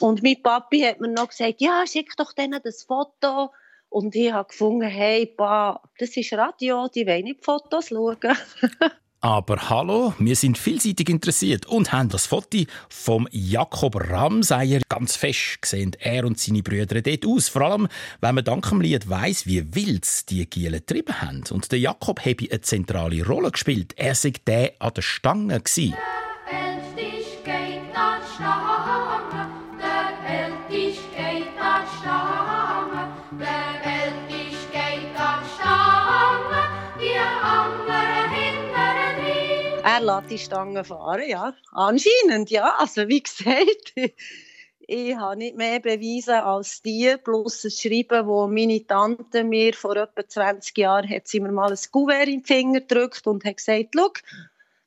Und 0.00 0.24
mein 0.24 0.42
Papi 0.42 0.80
hat 0.80 1.00
mir 1.00 1.08
noch 1.08 1.28
gesagt, 1.28 1.60
ja, 1.60 1.84
schick 1.86 2.16
doch 2.16 2.32
denen 2.32 2.60
das 2.64 2.82
Foto. 2.82 3.50
Und 3.88 4.16
ich 4.16 4.32
habe 4.32 4.48
gefunden, 4.48 4.88
hey, 4.88 5.26
pa, 5.26 5.80
das 5.98 6.16
ist 6.16 6.32
Radio, 6.32 6.88
die 6.88 7.06
wollen 7.06 7.24
nicht 7.24 7.44
Fotos 7.44 7.88
schauen. 7.90 8.18
Aber 9.24 9.70
hallo, 9.70 10.12
wir 10.18 10.37
sind 10.37 10.58
vielseitig 10.58 11.08
interessiert 11.08 11.64
und 11.64 11.92
haben 11.92 12.10
das 12.10 12.26
Foto 12.26 12.58
vom 12.90 13.26
Jakob 13.30 13.96
Ramseyer 13.96 14.82
ganz 14.90 15.16
fest 15.16 15.62
gesehen. 15.62 15.92
Er 15.98 16.26
und 16.26 16.38
seine 16.38 16.62
Brüder 16.62 17.00
dort 17.00 17.24
aus. 17.24 17.48
Vor 17.48 17.62
allem, 17.62 17.88
wenn 18.20 18.34
man 18.34 18.44
dank 18.44 18.68
dem 18.68 18.82
Lied 18.82 19.08
weiss, 19.08 19.46
wie 19.46 19.74
wild 19.74 20.28
die 20.28 20.44
Giele 20.44 20.80
getrieben 20.80 21.22
haben. 21.22 21.42
Und 21.52 21.72
der 21.72 21.78
Jakob 21.78 22.20
habe 22.20 22.50
eine 22.50 22.60
zentrale 22.60 23.24
Rolle 23.24 23.50
gespielt. 23.50 23.94
Er 23.96 24.14
sei 24.14 24.34
der 24.46 24.74
an 24.78 24.92
der 24.92 25.00
Stange. 25.00 25.58
Gewesen. 25.58 25.94
Er 39.94 40.00
lässt 40.00 40.30
die 40.30 40.38
Stange 40.38 40.83
fahren, 40.83 41.28
ja. 41.28 41.54
Anscheinend, 41.70 42.50
ja. 42.50 42.74
Also 42.78 43.07
wie 43.07 43.22
gesagt, 43.22 43.92
ich 44.80 45.16
habe 45.16 45.37
nicht 45.37 45.57
mehr 45.57 45.78
Beweise 45.78 46.42
als 46.42 46.83
die, 46.83 47.14
plus 47.22 47.64
ein 47.64 47.70
Schreiben, 47.70 48.26
wo 48.26 48.48
meine 48.48 48.85
Tante 48.85 49.44
mir 49.44 49.72
vor 49.72 49.96
etwa 49.96 50.26
20 50.26 50.76
Jahren 50.76 51.09
hat 51.09 51.28
sie 51.28 51.38
mir 51.38 51.52
mal 51.52 51.70
ein 51.70 51.78
Kuvert 51.92 52.26
in 52.26 52.40
den 52.40 52.44
Finger 52.44 52.80
gedrückt 52.80 53.26
und 53.26 53.44
hat 53.44 53.59
gesagt, 53.59 53.90
schau, 53.94 54.11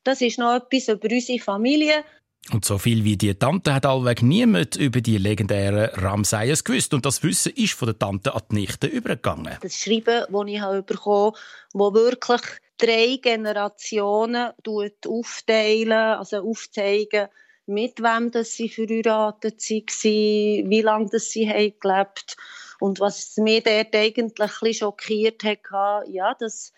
das 0.03 0.19
ist 0.21 0.39
noch 0.39 0.55
etwas 0.55 0.89
über 0.89 1.09
unsere 1.09 1.39
Familie. 1.39 2.03
Und 2.53 2.63
so 2.63 2.77
viel 2.77 3.03
wie 3.03 3.17
die 3.17 3.35
Tante 3.35 3.73
hat 3.73 3.85
allweg 3.85 4.23
niemand 4.23 4.77
über 4.77 5.01
die 5.01 5.17
legendären 5.17 5.89
Ramseyers 5.93 6.63
gewusst. 6.63 6.93
Und 6.93 7.05
das 7.05 7.21
Wissen 7.23 7.51
ist 7.55 7.73
von 7.73 7.87
der 7.87 7.99
Tante 7.99 8.33
an 8.33 8.41
die 8.49 8.55
Nichte 8.55 8.87
übergegangen. 8.87 9.57
Das 9.61 9.75
Schreiben, 9.75 10.25
das 10.31 10.47
ich 10.47 10.61
habe 10.61 10.83
bekommen 10.83 11.33
habe, 11.33 11.37
wo 11.73 11.93
wirklich 11.93 12.41
drei 12.77 13.19
Generationen 13.21 14.51
aufteilen, 14.65 15.91
also 15.91 16.37
aufzeigen, 16.37 17.27
mit 17.65 18.01
wem 18.01 18.31
das 18.31 18.53
sie 18.53 18.69
verheiratet 18.69 19.59
waren, 19.69 20.69
wie 20.69 20.81
lange 20.81 21.09
das 21.09 21.31
sie 21.31 21.49
haben 21.49 21.73
gelebt 21.81 22.37
und 22.79 22.99
was 23.01 23.35
mich 23.37 23.63
dort 23.63 23.93
eigentlich 23.93 24.77
schockiert 24.77 25.43
hat, 25.43 25.59
ja, 26.07 26.33
dass 26.35 26.71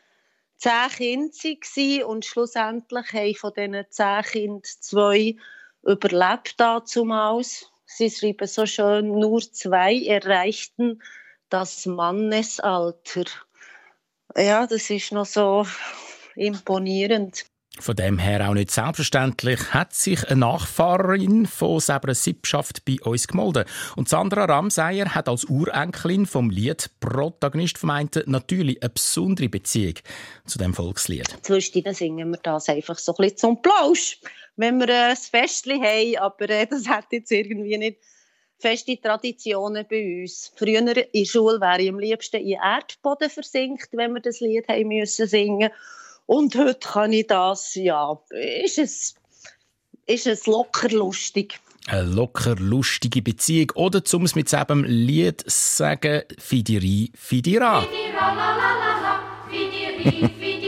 zehn 0.57 0.89
Kinder 0.89 1.31
waren 1.31 2.03
und 2.03 2.25
schlussendlich 2.25 3.13
haben 3.13 3.35
von 3.35 3.53
diesen 3.55 3.85
zehn 3.89 4.21
Kindern 4.23 4.63
zwei 4.63 5.35
überlebt 5.83 6.59
damals. 6.59 7.71
Sie 7.85 8.09
schreiben 8.09 8.47
so 8.47 8.65
schön, 8.65 9.19
nur 9.19 9.41
zwei 9.41 10.03
erreichten 10.05 11.01
das 11.49 11.85
Mannesalter. 11.85 13.25
Ja, 14.35 14.67
das 14.67 14.89
ist 14.89 15.11
noch 15.11 15.25
so 15.25 15.65
imponierend. 16.35 17.45
Von 17.79 17.95
dem 17.95 18.17
her 18.17 18.49
auch 18.49 18.53
nicht 18.53 18.71
selbstverständlich 18.71 19.73
hat 19.73 19.93
sich 19.93 20.27
eine 20.27 20.41
Nachfahrerin 20.41 21.45
von 21.45 21.79
Sebra 21.79 22.13
Sippschaft 22.13 22.83
bei 22.83 22.97
uns 23.03 23.27
gemeldet. 23.27 23.69
Und 23.95 24.09
Sandra 24.09 24.45
Ramseyer 24.45 25.15
hat 25.15 25.29
als 25.29 25.45
Urenkelin 25.45 26.25
vom 26.25 26.49
Lied 26.49 26.89
Protagonist 26.99 27.77
vom 27.77 27.91
einen 27.91 28.09
natürlich 28.25 28.81
eine 28.83 28.89
besondere 28.89 29.47
Beziehung 29.47 29.95
zu 30.45 30.57
dem 30.57 30.73
Volkslied. 30.73 31.27
Zwischendurch 31.41 31.97
singen 31.97 32.31
wir 32.31 32.39
das 32.43 32.67
einfach 32.67 32.97
so 32.97 33.13
ein 33.13 33.23
bisschen 33.23 33.37
zum 33.37 33.61
Plausch, 33.61 34.19
wenn 34.59 34.77
wir 34.77 34.89
ein 34.89 35.15
Festchen 35.15 35.81
haben, 35.81 36.17
aber 36.17 36.49
äh, 36.49 36.67
das 36.67 36.87
hat 36.89 37.05
jetzt 37.11 37.31
irgendwie 37.31 37.77
nicht 37.77 37.99
feste 38.57 38.99
Traditionen 38.99 39.85
bei 39.89 40.21
uns. 40.21 40.51
Früher 40.53 40.79
in 40.79 40.87
der 40.87 41.25
Schule 41.25 41.61
wäre 41.61 41.81
ich 41.81 41.89
am 41.89 41.97
liebsten 41.97 42.41
in 42.41 42.59
Erdboden 42.61 43.29
versinkt, 43.29 43.87
wenn 43.93 44.11
wir 44.11 44.19
das 44.19 44.41
Lied 44.41 44.67
haben 44.67 44.89
müssen 44.89 45.27
singen. 45.27 45.69
Und 46.25 46.55
heute 46.57 46.79
kann 46.79 47.13
ich 47.13 47.27
das, 47.27 47.73
ja, 47.75 48.19
ist 48.63 48.79
es, 48.79 49.15
ist 50.05 50.27
es 50.27 50.45
locker 50.45 50.89
lustig. 50.89 51.57
Eine 51.87 52.03
locker 52.03 52.55
lustige 52.55 53.21
Beziehung. 53.21 53.71
Oder 53.75 54.03
zum 54.03 54.25
es 54.25 54.35
mit 54.35 54.51
diesem 54.51 54.83
Lied 54.83 55.41
sagen, 55.49 56.23
Fidiri, 56.37 57.13
Fidira. 57.15 57.81
Fidira, 57.81 58.35
la, 58.35 58.57
la, 58.57 58.77
la, 58.77 59.01
la. 59.01 59.47
Fidiri, 59.49 60.27
Fidira, 60.27 60.49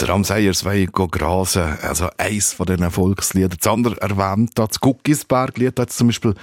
das 0.00 0.08
Ramseyers 0.08 0.64
wollen 0.64 0.90
grasen, 0.92 1.76
also 1.82 2.08
eins 2.16 2.54
von 2.54 2.66
diesen 2.66 2.90
Volksliedern. 2.90 3.58
Das 3.60 3.98
erwähnt 3.98 4.52
das 4.54 4.80
Guckisberg-Lied 4.80 5.78
hat 5.78 5.92
zum 5.92 6.08
Beispiel 6.08 6.34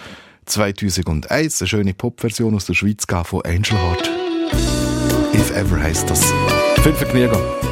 2001 0.45 1.61
eine 1.61 1.67
schöne 1.67 1.93
Popversion 1.93 2.55
aus 2.55 2.65
der 2.65 2.75
Schweiz 2.75 3.05
von 3.23 3.41
Angel 3.45 3.77
Heart. 3.77 4.09
If 5.33 5.51
Ever 5.51 5.81
heisst 5.81 6.09
das. 6.09 6.31
Viel 6.83 6.93
Vergnügen. 6.93 7.66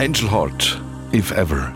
Angel 0.00 0.30
Heart, 0.30 0.80
if 1.12 1.30
ever. 1.30 1.74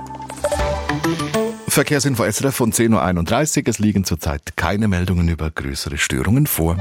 Verkehrsinfo 1.69 2.25
SRF 2.25 2.55
von 2.55 2.73
10.31 2.73 3.59
Uhr. 3.59 3.69
Es 3.69 3.79
liegen 3.79 4.05
zurzeit 4.05 4.57
keine 4.57 4.89
Meldungen 4.89 5.29
über 5.29 5.51
größere 5.51 5.99
Störungen 5.99 6.47
vor. 6.47 6.79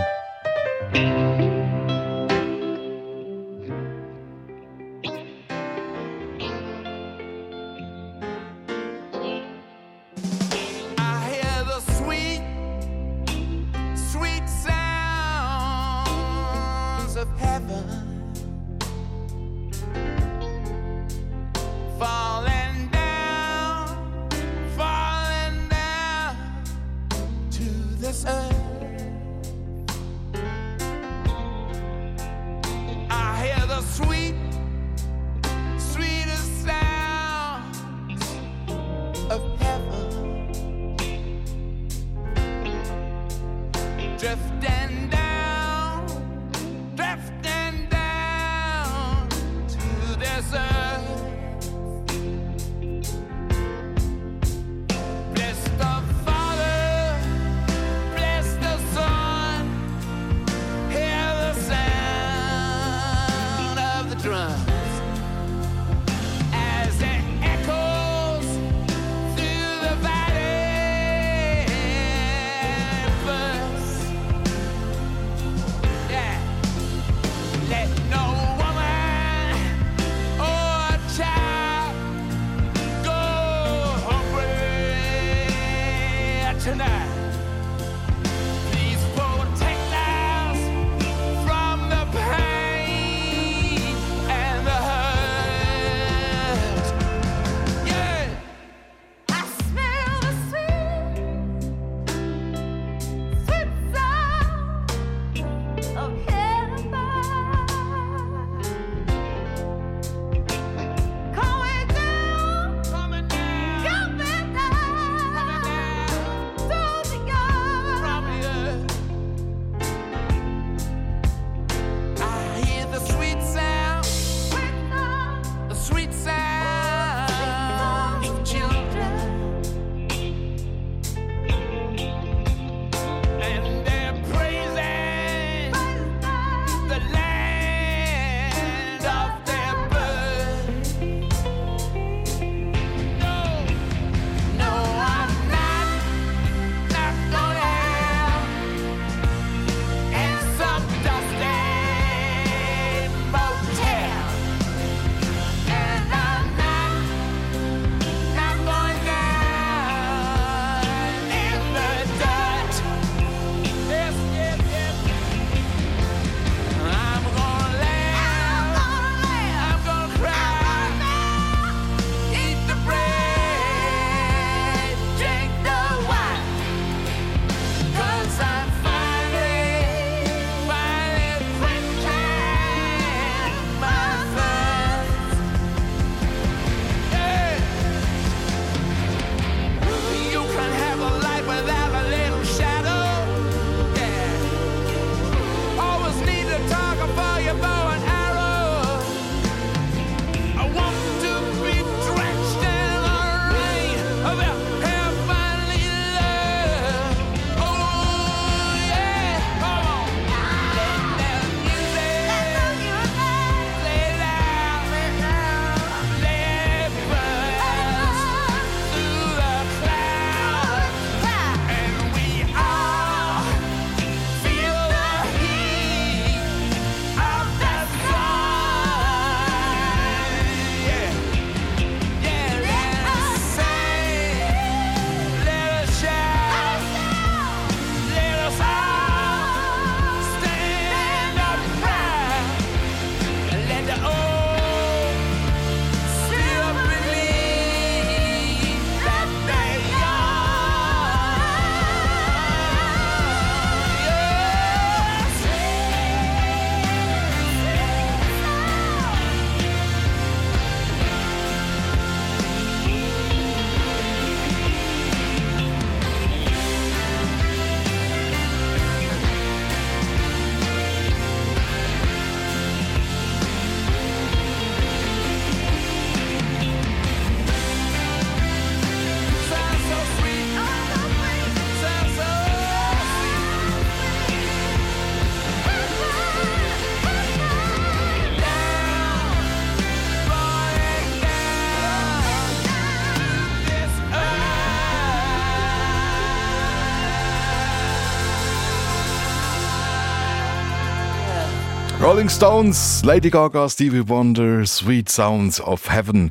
Rolling 302.14 302.30
Stones, 302.30 303.02
Lady 303.04 303.32
Gaga, 303.32 303.68
Stevie 303.68 304.08
Wonder, 304.08 304.68
Sweet 304.68 305.10
Sounds 305.10 305.60
of 305.60 305.90
Heaven 305.90 306.30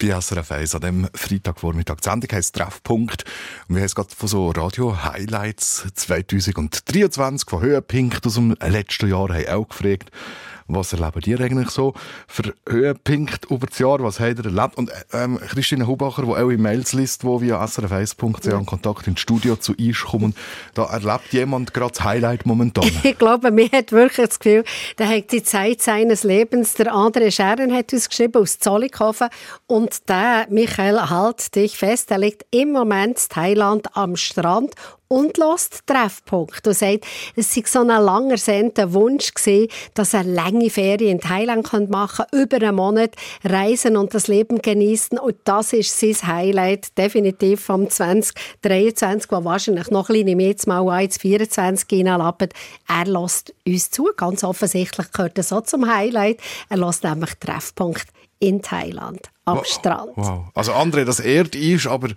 bei 0.00 0.10
SRF 0.20 0.52
1 0.52 0.76
an 0.76 0.80
dem 0.80 1.08
Freitagvormittag. 1.12 1.96
Die 1.96 2.08
Sendung 2.08 2.30
heisst 2.30 2.54
Treffpunkt. 2.54 3.24
Und 3.66 3.74
wir 3.74 3.80
haben 3.80 3.86
es 3.86 3.96
gerade 3.96 4.14
von 4.14 4.28
so 4.28 4.50
Radio-Highlights 4.50 5.88
2023 5.92 7.50
von 7.50 7.60
Höhepunkt 7.60 8.24
aus 8.24 8.34
dem 8.34 8.54
letzten 8.64 9.10
Jahr 9.10 9.28
haben 9.28 9.48
auch 9.48 9.68
gefragt. 9.68 10.12
Was 10.66 10.92
erleben 10.92 11.20
ihr 11.26 11.40
eigentlich 11.40 11.70
so 11.70 11.92
für 12.26 12.54
Höhepunkte 12.68 13.52
über 13.52 13.66
das 13.66 13.78
Jahr? 13.78 14.02
Was 14.02 14.18
habt 14.18 14.38
ihr 14.38 14.46
erlebt? 14.46 14.76
Und 14.76 14.90
ähm, 15.12 15.38
Christine 15.38 15.86
Hubacher, 15.86 16.22
die 16.22 16.28
auch 16.30 16.48
in 16.48 16.62
Mails 16.62 16.94
liest, 16.94 17.22
die 17.22 17.26
via 17.26 17.62
srf1.ch 17.62 18.46
in 18.46 18.66
Kontakt 18.66 19.06
ins 19.06 19.20
Studio 19.20 19.56
zu 19.56 19.74
uns 19.74 20.00
kommen, 20.00 20.34
da 20.74 20.84
erlebt 20.84 21.32
jemand 21.32 21.74
gerade 21.74 21.92
das 21.92 22.04
Highlight 22.04 22.46
momentan. 22.46 22.84
Ich 23.04 23.18
glaube, 23.18 23.50
mir 23.50 23.68
hat 23.70 23.92
wirklich 23.92 24.26
das 24.26 24.38
Gefühl, 24.38 24.64
der 24.98 25.08
hat 25.08 25.30
die 25.30 25.42
Zeit 25.42 25.82
seines 25.82 26.24
Lebens. 26.24 26.74
Der 26.74 26.92
andere 26.92 27.30
Scheren 27.30 27.72
hat 27.72 27.92
uns 27.92 28.08
geschrieben 28.08 28.40
aus 28.42 28.58
Zollikofen. 28.58 29.28
Und 29.66 30.08
der, 30.08 30.46
Michael, 30.48 31.10
halt 31.10 31.54
dich 31.54 31.76
fest, 31.76 32.10
der 32.10 32.18
liegt 32.18 32.46
im 32.50 32.72
Moment 32.72 33.20
in 33.20 33.28
Thailand 33.28 33.96
am 33.96 34.16
Strand 34.16 34.74
und 35.14 35.38
lässt 35.38 35.86
Treffpunkt 35.86 36.66
und 36.66 36.74
sagt, 36.74 37.06
es 37.36 37.54
sei 37.54 37.62
so 37.66 37.80
ein 37.80 37.88
langer 37.88 38.36
sehnter 38.36 38.92
Wunsch 38.92 39.32
gewesen, 39.32 39.68
dass 39.94 40.14
er 40.14 40.24
lange 40.24 40.70
Ferien 40.70 41.12
in 41.12 41.20
Thailand 41.20 41.68
machen 41.90 42.26
könnte, 42.30 42.56
über 42.56 42.66
einen 42.66 42.76
Monat 42.76 43.14
reisen 43.44 43.96
und 43.96 44.12
das 44.14 44.26
Leben 44.26 44.60
genießen 44.60 45.18
und 45.18 45.36
das 45.44 45.72
ist 45.72 45.98
sein 45.98 46.16
Highlight 46.26 46.96
definitiv 46.98 47.60
vom 47.60 47.88
2023, 47.88 49.30
wo 49.30 49.44
wahrscheinlich 49.44 49.90
noch 49.90 50.08
ein 50.10 50.24
bisschen 50.24 50.36
mehr 50.36 50.54
mal 50.66 51.02
ins 51.04 51.18
24 51.18 51.86
hineinlappt. 51.88 52.52
Er 52.88 53.04
lässt 53.06 53.54
uns 53.66 53.90
zu, 53.90 54.10
ganz 54.16 54.42
offensichtlich 54.44 55.10
gehört 55.12 55.38
das 55.38 55.50
so 55.50 55.60
zum 55.60 55.92
Highlight. 55.92 56.40
Er 56.68 56.78
lässt 56.78 57.04
nämlich 57.04 57.34
Treffpunkt 57.40 58.06
in 58.40 58.62
Thailand 58.62 59.30
am 59.44 59.58
Wow. 59.58 59.66
Strand. 59.66 60.12
Wow. 60.16 60.44
Also 60.54 60.72
André, 60.72 61.04
das 61.04 61.20
ehrt 61.20 61.54
ist, 61.54 61.86
aber 61.86 62.08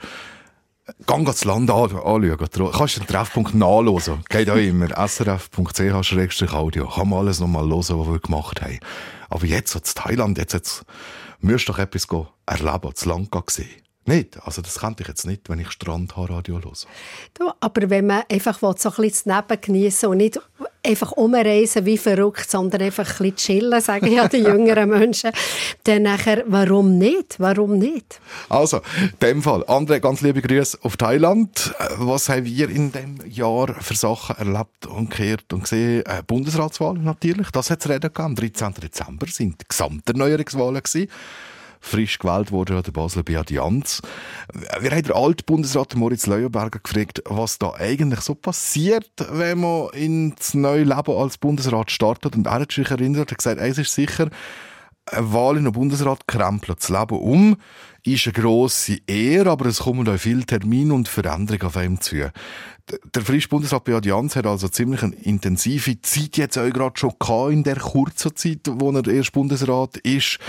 Gang 1.05 1.25
das 1.25 1.43
Land 1.43 1.69
an, 1.69 1.95
anschauen. 1.95 2.71
Kannst 2.71 2.97
den 2.97 3.07
Treffpunkt 3.07 3.53
nachlesen. 3.53 4.23
Geht 4.29 4.49
auch 4.49 4.55
immer. 4.55 4.87
srf.ch-audio. 5.07 6.87
Kann 6.87 7.09
man 7.09 7.19
alles 7.19 7.39
nochmal 7.39 7.65
hören, 7.65 7.99
was 7.99 8.07
wir 8.07 8.19
gemacht 8.19 8.61
haben. 8.61 8.79
Aber 9.29 9.45
jetzt, 9.45 9.71
so 9.71 9.79
Thailand, 9.79 10.37
jetzt, 10.37 10.53
jetzt, 10.53 10.85
müsst 11.41 11.67
doch 11.69 11.79
etwas 11.79 12.07
erleben, 12.45 12.91
das 12.93 13.05
Land 13.05 13.29
sehen. 13.49 13.69
Nicht? 14.05 14.41
Also, 14.45 14.61
das 14.61 14.79
könnte 14.79 15.03
ich 15.03 15.09
jetzt 15.09 15.25
nicht, 15.25 15.49
wenn 15.49 15.59
ich 15.59 15.69
Strandhaarradio 15.69 16.61
höre. 16.61 16.71
Du, 17.33 17.51
aber 17.59 17.89
wenn 17.89 18.07
man 18.07 18.23
einfach 18.31 18.57
so 18.59 18.67
ein 18.67 18.73
bisschen 18.73 19.31
das 19.31 19.49
Leben 19.49 19.61
geniessen 19.61 20.05
und 20.07 20.17
nicht 20.17 20.39
einfach 20.87 21.11
umreisen 21.11 21.85
wie 21.85 21.97
verrückt, 21.97 22.49
sondern 22.49 22.81
einfach 22.81 23.07
ein 23.19 23.31
bisschen 23.31 23.35
chillen, 23.35 23.81
sagen 23.81 24.11
ja 24.11 24.27
die 24.27 24.37
jüngeren 24.37 24.89
Menschen, 24.89 25.31
dann 25.83 26.03
nachher, 26.03 26.43
warum 26.47 26.97
nicht? 26.97 27.35
Warum 27.39 27.77
nicht? 27.77 28.19
Also, 28.49 28.77
in 29.01 29.19
dem 29.21 29.43
Fall. 29.43 29.63
André, 29.65 29.99
ganz 29.99 30.21
liebe 30.21 30.41
Grüße 30.41 30.79
auf 30.81 30.97
Thailand. 30.97 31.73
Was 31.97 32.29
haben 32.29 32.45
wir 32.45 32.69
in 32.69 32.91
dem 32.91 33.19
Jahr 33.27 33.73
für 33.79 33.95
Sachen 33.95 34.37
erlebt 34.37 34.85
und 34.87 35.11
gehört 35.11 35.51
und 35.51 35.63
gesehen? 35.63 36.03
Äh, 36.05 36.23
Bundesratswahl 36.25 36.95
natürlich, 36.95 37.51
das 37.51 37.69
hat 37.69 37.81
es 37.81 37.89
reden 37.89 38.13
gegeben. 38.13 38.25
Am 38.27 38.35
13. 38.35 38.73
Dezember 38.81 39.27
sind 39.27 39.61
die 39.61 39.65
Gesamterneuerungswahlen 39.67 40.81
gewesen. 40.81 41.09
Frisch 41.87 42.19
gewählt 42.19 42.51
wurde 42.51 42.81
der 42.81 42.91
Basler 42.91 43.23
Beat 43.23 43.49
Jans. 43.49 44.01
Wir 44.79 44.91
haben 44.91 45.03
den 45.03 45.13
alten 45.13 45.45
Bundesrat 45.45 45.95
Moritz 45.95 46.27
Leuenberger 46.27 46.79
gefragt, 46.79 47.23
was 47.25 47.57
da 47.57 47.73
eigentlich 47.73 48.21
so 48.21 48.35
passiert, 48.35 49.09
wenn 49.31 49.61
man 49.61 49.89
ins 49.93 50.53
neue 50.53 50.83
Leben 50.83 51.11
als 51.17 51.37
Bundesrat 51.37 51.89
startet. 51.89 52.35
Und 52.35 52.45
er 52.45 52.53
hat 52.53 52.71
sich 52.71 52.89
erinnert, 52.89 53.29
er 53.29 53.31
hat 53.31 53.37
gesagt, 53.37 53.59
eins 53.59 53.77
ist 53.77 53.93
sicher, 53.93 54.29
eine 55.11 55.33
Wahl 55.33 55.57
in 55.57 55.63
den 55.63 55.73
Bundesrat 55.73 56.27
krempelt 56.27 56.79
das 56.79 56.89
Leben 56.89 57.17
um, 57.17 57.57
ist 58.03 58.25
eine 58.25 58.33
grosse 58.33 58.99
Ehre, 59.07 59.51
aber 59.51 59.65
es 59.65 59.79
kommen 59.79 60.07
auch 60.07 60.17
viele 60.17 60.45
Termine 60.45 60.93
und 60.93 61.07
Veränderungen 61.07 61.63
auf 61.63 61.77
einem 61.77 61.99
zu. 61.99 62.31
Der 63.13 63.21
frische 63.21 63.49
Bundesrat 63.49 63.83
Beat 63.83 64.05
Jans 64.05 64.35
hat 64.37 64.45
also 64.45 64.69
ziemlich 64.69 65.03
eine 65.03 65.15
intensive 65.15 66.01
Zeit 66.01 66.37
jetzt 66.37 66.57
auch 66.57 66.69
gerade 66.69 66.97
schon 66.97 67.13
gehabt, 67.19 67.51
in 67.51 67.63
der 67.63 67.75
kurzen 67.75 68.33
Zeit, 68.35 68.61
wo 68.65 68.91
er 68.91 69.05
erst 69.07 69.33
Bundesrat 69.33 69.97
ist. 69.97 70.39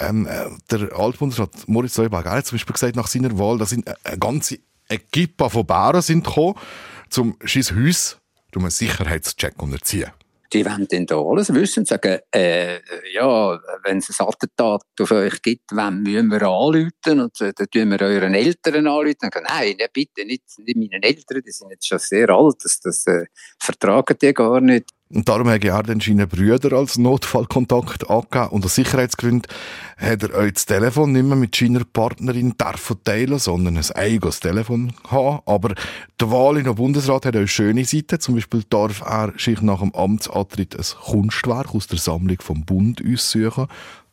Ähm, 0.00 0.26
äh, 0.26 0.46
der 0.70 0.98
Altbundesrat 0.98 1.68
Moritz 1.68 1.96
Leuberg 1.96 2.26
hat 2.26 2.46
zum 2.46 2.56
Beispiel 2.56 2.72
gesagt, 2.72 2.96
nach 2.96 3.06
seiner 3.06 3.38
Wahl, 3.38 3.58
da 3.58 3.66
sind 3.66 3.88
eine 4.04 4.18
ganze 4.18 4.58
Equipe 4.88 5.48
von 5.48 5.66
Bauern 5.66 6.02
sind 6.02 6.24
gekommen, 6.24 6.54
zum 7.08 7.36
scheiß 7.44 7.72
Haus, 7.72 8.18
um 8.54 8.62
einen 8.62 8.70
Sicherheitscheck 8.70 9.62
unterziehen. 9.62 10.10
Die 10.52 10.64
wollen 10.64 10.86
dann 10.88 11.06
da 11.06 11.16
alles 11.20 11.52
wissen 11.52 11.80
und 11.80 11.88
sagen, 11.88 12.18
äh, 12.34 12.78
ja, 13.12 13.58
wenn 13.84 13.98
es 13.98 14.20
ein 14.20 14.26
Attentat 14.26 14.82
auf 15.00 15.10
euch 15.10 15.42
gibt, 15.42 15.70
wann 15.72 16.02
müssen 16.02 16.30
wir 16.30 16.42
anrufen? 16.42 17.20
Und 17.20 17.40
äh, 17.40 17.52
dann 17.54 17.66
tun 17.70 17.90
wir 17.90 18.00
euren 18.00 18.34
Eltern 18.34 18.86
anrufen. 18.86 19.16
Und 19.22 19.34
sagen, 19.34 19.46
nein, 19.48 19.76
ne, 19.78 19.86
bitte 19.92 20.24
nicht, 20.24 20.44
nicht 20.58 20.76
meinen 20.76 21.02
Eltern, 21.02 21.42
die 21.44 21.50
sind 21.50 21.70
jetzt 21.70 21.86
schon 21.86 21.98
sehr 21.98 22.28
alt, 22.30 22.56
das, 22.62 22.80
das 22.80 23.06
äh, 23.06 23.26
vertragen 23.58 24.16
die 24.20 24.34
gar 24.34 24.60
nicht. 24.60 24.90
Und 25.08 25.28
darum 25.28 25.48
hat 25.48 25.64
er 25.64 25.82
dann 25.84 26.00
seine 26.00 26.26
Brüder 26.26 26.76
als 26.76 26.98
Notfallkontakt 26.98 28.10
angegeben. 28.10 28.48
Und 28.48 28.64
aus 28.64 28.74
Sicherheitsgründen 28.74 29.42
hat 29.96 30.24
er 30.24 30.36
auch 30.36 30.50
das 30.50 30.66
Telefon 30.66 31.12
nicht 31.12 31.24
mehr 31.24 31.36
mit 31.36 31.54
seiner 31.54 31.84
Partnerin 31.84 32.54
dürfen 32.58 32.96
teilen, 33.04 33.38
sondern 33.38 33.76
ein 33.76 33.90
eigenes 33.92 34.40
Telefon 34.40 34.94
haben. 35.08 35.42
Aber 35.46 35.74
die 36.20 36.30
Wahl 36.30 36.56
in 36.56 36.64
den 36.64 36.74
Bundesrat 36.74 37.24
hat 37.24 37.36
auch 37.36 37.46
schöne 37.46 37.84
Seiten. 37.84 38.18
Zum 38.18 38.34
Beispiel 38.34 38.64
darf 38.68 39.00
er 39.02 39.32
sich 39.38 39.62
nach 39.62 39.78
dem 39.78 39.94
Amtsantritt 39.94 40.76
ein 40.76 40.84
Kunstwerk 41.04 41.72
aus 41.72 41.86
der 41.86 41.98
Sammlung 41.98 42.38
vom 42.40 42.64
Bund 42.64 43.00
aussuchen, 43.08 43.68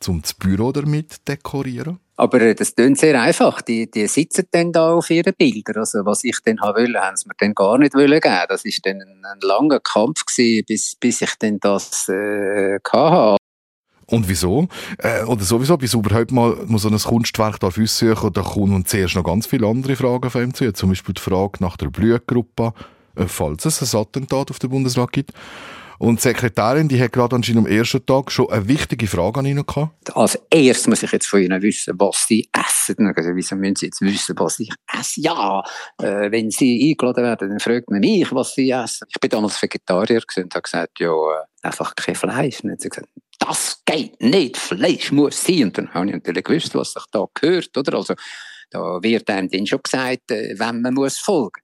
um 0.08 0.22
das 0.22 0.34
Büro 0.34 0.72
damit 0.72 1.26
dekorieren. 1.26 1.98
Aber 2.16 2.40
äh, 2.40 2.54
das 2.54 2.74
klingt 2.74 2.98
sehr 2.98 3.20
einfach. 3.20 3.60
Die, 3.62 3.90
die 3.90 4.06
sitzen 4.06 4.46
dann 4.50 4.72
da 4.72 4.92
auf 4.92 5.10
ihren 5.10 5.34
Bildern. 5.34 5.78
Also, 5.78 6.04
was 6.04 6.22
ich 6.24 6.38
dann 6.44 6.60
haben 6.60 6.76
wollte, 6.76 7.00
haben 7.00 7.16
sie 7.16 7.26
mir 7.26 7.34
dann 7.38 7.54
gar 7.54 7.78
nicht 7.78 7.94
wollen 7.94 8.20
geben. 8.20 8.46
Das 8.48 8.64
ist 8.64 8.86
dann 8.86 9.00
ein, 9.00 9.24
ein 9.24 9.40
langer 9.40 9.80
Kampf 9.80 10.24
gewesen, 10.24 10.64
bis, 10.66 10.94
bis 10.96 11.22
ich 11.22 11.34
dann 11.38 11.58
das, 11.60 12.08
äh, 12.08 12.78
hatte. 12.92 13.36
Und 14.06 14.28
wieso? 14.28 14.68
Äh, 14.98 15.24
oder 15.24 15.42
sowieso, 15.42 15.76
bis 15.76 15.94
überhaupt 15.94 16.30
mal 16.30 16.56
man 16.66 16.78
so 16.78 16.88
ein 16.88 16.98
Kunstwerk 16.98 17.58
darf 17.60 17.78
aussuchen, 17.78 18.32
da 18.32 18.42
kommen 18.42 18.84
zuerst 18.86 19.16
noch 19.16 19.24
ganz 19.24 19.46
viele 19.46 19.66
andere 19.66 19.96
Fragen 19.96 20.26
auf 20.26 20.36
einem 20.36 20.54
zu. 20.54 20.72
Zum 20.72 20.90
Beispiel 20.90 21.14
die 21.14 21.22
Frage 21.22 21.58
nach 21.60 21.76
der 21.76 21.88
Blutgruppe, 21.88 22.74
äh, 23.16 23.24
falls 23.26 23.64
es 23.64 23.94
ein 23.94 24.00
Attentat 24.00 24.50
auf 24.50 24.58
den 24.58 24.70
Bundesrat 24.70 25.12
gibt. 25.12 25.32
Und 25.98 26.18
die 26.18 26.22
Sekretärin, 26.22 26.88
die 26.88 27.00
hat 27.00 27.12
gerade 27.12 27.36
anscheinend 27.36 27.66
am 27.66 27.72
ersten 27.72 28.04
Tag 28.04 28.30
schon 28.30 28.50
eine 28.50 28.68
wichtige 28.68 29.06
Frage 29.06 29.40
an 29.40 29.46
ihn 29.46 29.64
gehabt. 29.64 30.16
Als 30.16 30.38
erstes 30.50 30.86
muss 30.88 31.02
ich 31.02 31.12
jetzt 31.12 31.26
von 31.26 31.42
ihnen 31.42 31.62
wissen, 31.62 31.94
was 31.98 32.26
sie 32.26 32.48
essen. 32.52 33.12
Also, 33.14 33.34
wieso 33.34 33.56
müssen 33.56 33.76
sie 33.76 33.86
jetzt 33.86 34.00
wissen, 34.00 34.34
was 34.38 34.58
ich 34.58 34.70
esse? 34.98 35.20
Ja, 35.20 35.62
äh, 36.00 36.30
wenn 36.30 36.50
sie 36.50 36.90
eingeladen 36.90 37.24
werden, 37.24 37.48
dann 37.48 37.60
fragt 37.60 37.90
man 37.90 38.00
mich, 38.00 38.32
was 38.32 38.54
sie 38.54 38.70
essen. 38.70 39.06
Ich 39.08 39.20
bin 39.20 39.30
damals 39.30 39.62
Vegetarier 39.62 40.22
und 40.36 40.54
habe 40.54 40.62
gesagt, 40.62 41.00
ja, 41.00 41.12
äh, 41.12 41.66
einfach 41.66 41.94
kein 41.94 42.14
Fleisch. 42.14 42.60
Und 42.62 42.80
sie 42.80 42.88
gesagt, 42.88 43.08
das 43.38 43.82
geht 43.84 44.20
nicht, 44.20 44.56
Fleisch 44.56 45.12
muss 45.12 45.44
sein. 45.44 45.64
Und 45.64 45.78
dann 45.78 45.94
habe 45.94 46.06
ich 46.06 46.12
natürlich 46.12 46.44
gewusst, 46.44 46.74
was 46.74 46.92
sich 46.92 47.04
da 47.10 47.26
gehört, 47.34 47.76
oder? 47.76 47.98
Also, 47.98 48.14
da 48.70 48.98
wird 49.02 49.30
einem 49.30 49.48
dann 49.48 49.66
schon 49.66 49.80
gesagt, 49.82 50.30
äh, 50.30 50.54
wenn 50.58 50.80
man 50.80 50.94
muss 50.94 51.18
folgen. 51.18 51.63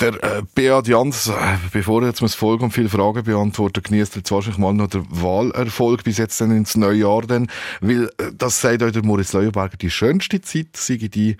Der 0.00 0.14
äh, 0.22 0.42
Beat 0.54 0.88
Jans, 0.88 1.28
äh, 1.28 1.32
bevor 1.72 2.02
er 2.02 2.08
jetzt 2.08 2.22
muss 2.22 2.34
folgen 2.34 2.64
und 2.64 2.70
viele 2.70 2.88
Fragen 2.88 3.22
beantworten, 3.22 3.82
genießt 3.82 4.16
jetzt 4.16 4.30
wahrscheinlich 4.30 4.58
mal 4.58 4.72
noch 4.72 4.88
den 4.88 5.06
Wahlerfolg 5.10 6.04
bis 6.04 6.16
jetzt 6.16 6.40
dann 6.40 6.56
ins 6.56 6.76
neue 6.76 7.00
Jahr 7.00 7.22
dann, 7.22 7.48
weil 7.80 8.04
äh, 8.16 8.32
das 8.36 8.60
sagt 8.60 8.82
euch 8.82 8.92
der 8.92 9.04
Moritz 9.04 9.34
Leuenberger, 9.34 9.76
die 9.76 9.90
schönste 9.90 10.40
Zeit 10.40 10.68
sei 10.74 10.96
die 10.96 11.36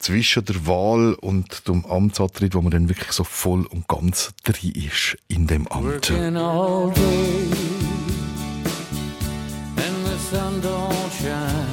zwischen 0.00 0.44
der 0.44 0.66
Wahl 0.66 1.14
und 1.20 1.68
dem 1.68 1.84
Amtsantritt, 1.86 2.54
wo 2.54 2.62
man 2.62 2.72
dann 2.72 2.88
wirklich 2.88 3.12
so 3.12 3.22
voll 3.22 3.66
und 3.66 3.86
ganz 3.86 4.32
drin 4.42 4.72
ist 4.72 5.16
in 5.28 5.46
dem 5.46 5.68
Amt. 5.68 6.10
All 6.10 6.90
day 6.92 7.00
and 9.76 10.06
the 10.06 10.18
sun 10.18 10.60
don't 10.62 11.10
shine. 11.12 11.69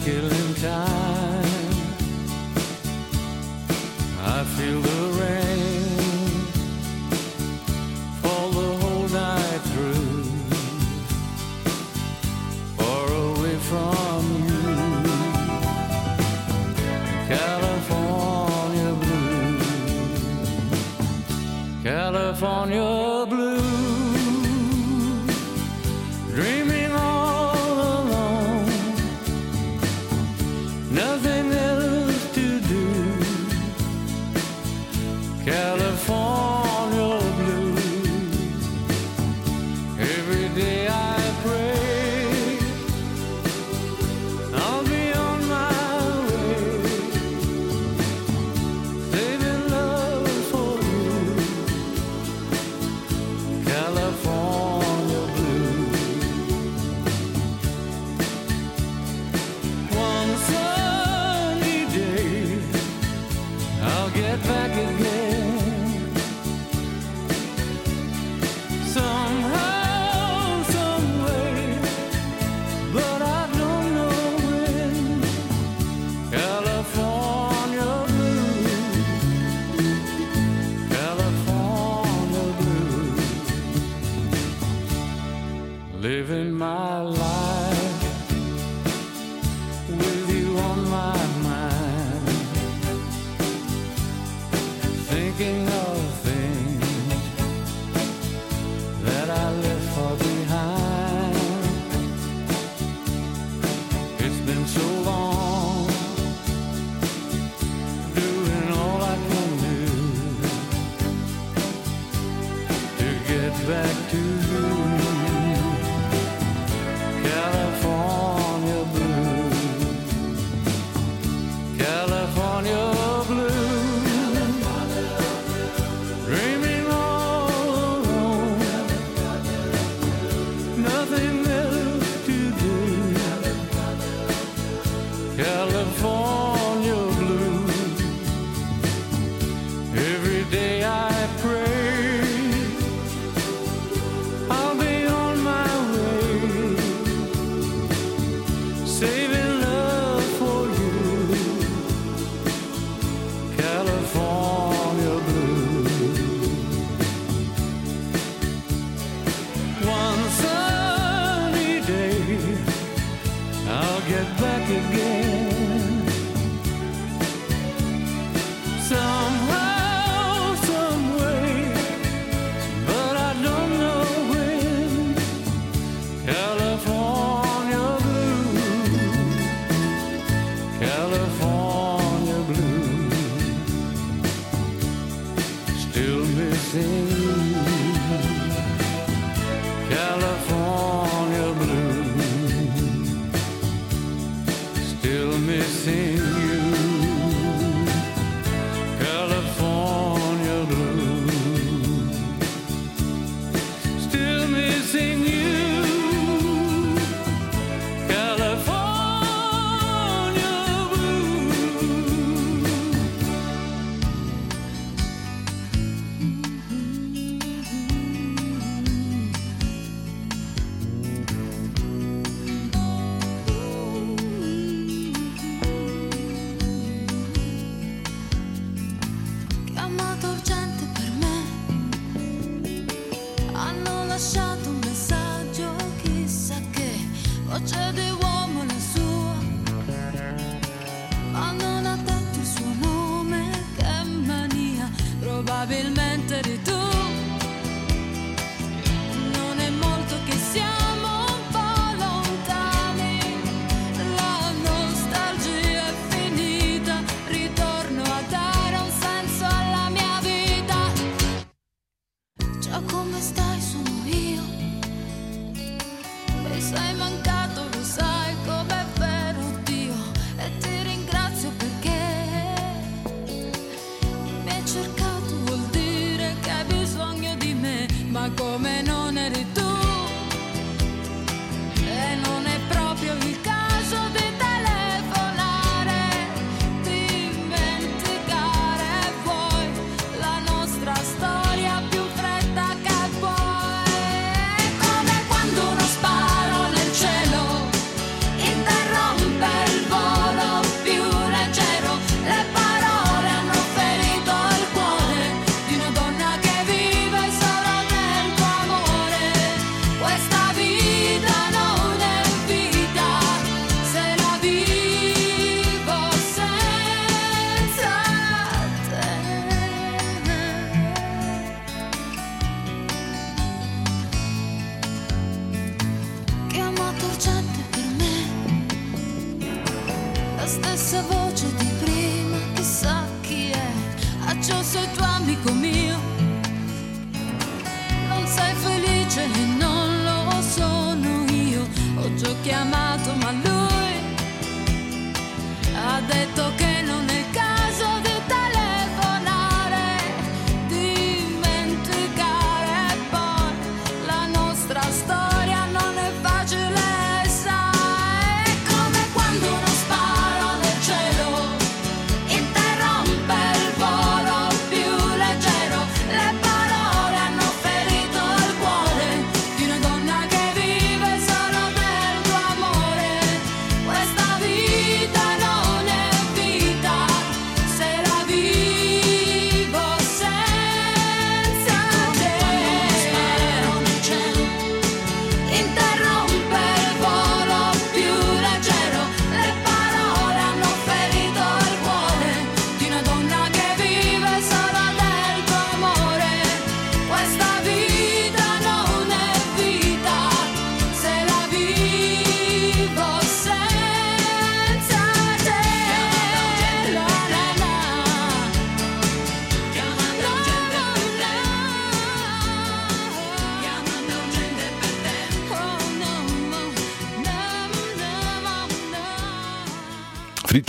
Killing 0.00 0.39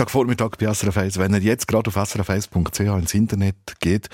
Freitagvormittag 0.01 0.57
bei 0.57 0.73
SRF 0.73 0.97
1. 0.97 1.19
Wenn 1.19 1.33
ihr 1.35 1.41
jetzt 1.41 1.67
gerade 1.67 1.87
auf 1.87 1.95
srf1.ch 1.95 2.79
ins 2.79 3.13
Internet 3.13 3.55
geht, 3.81 4.09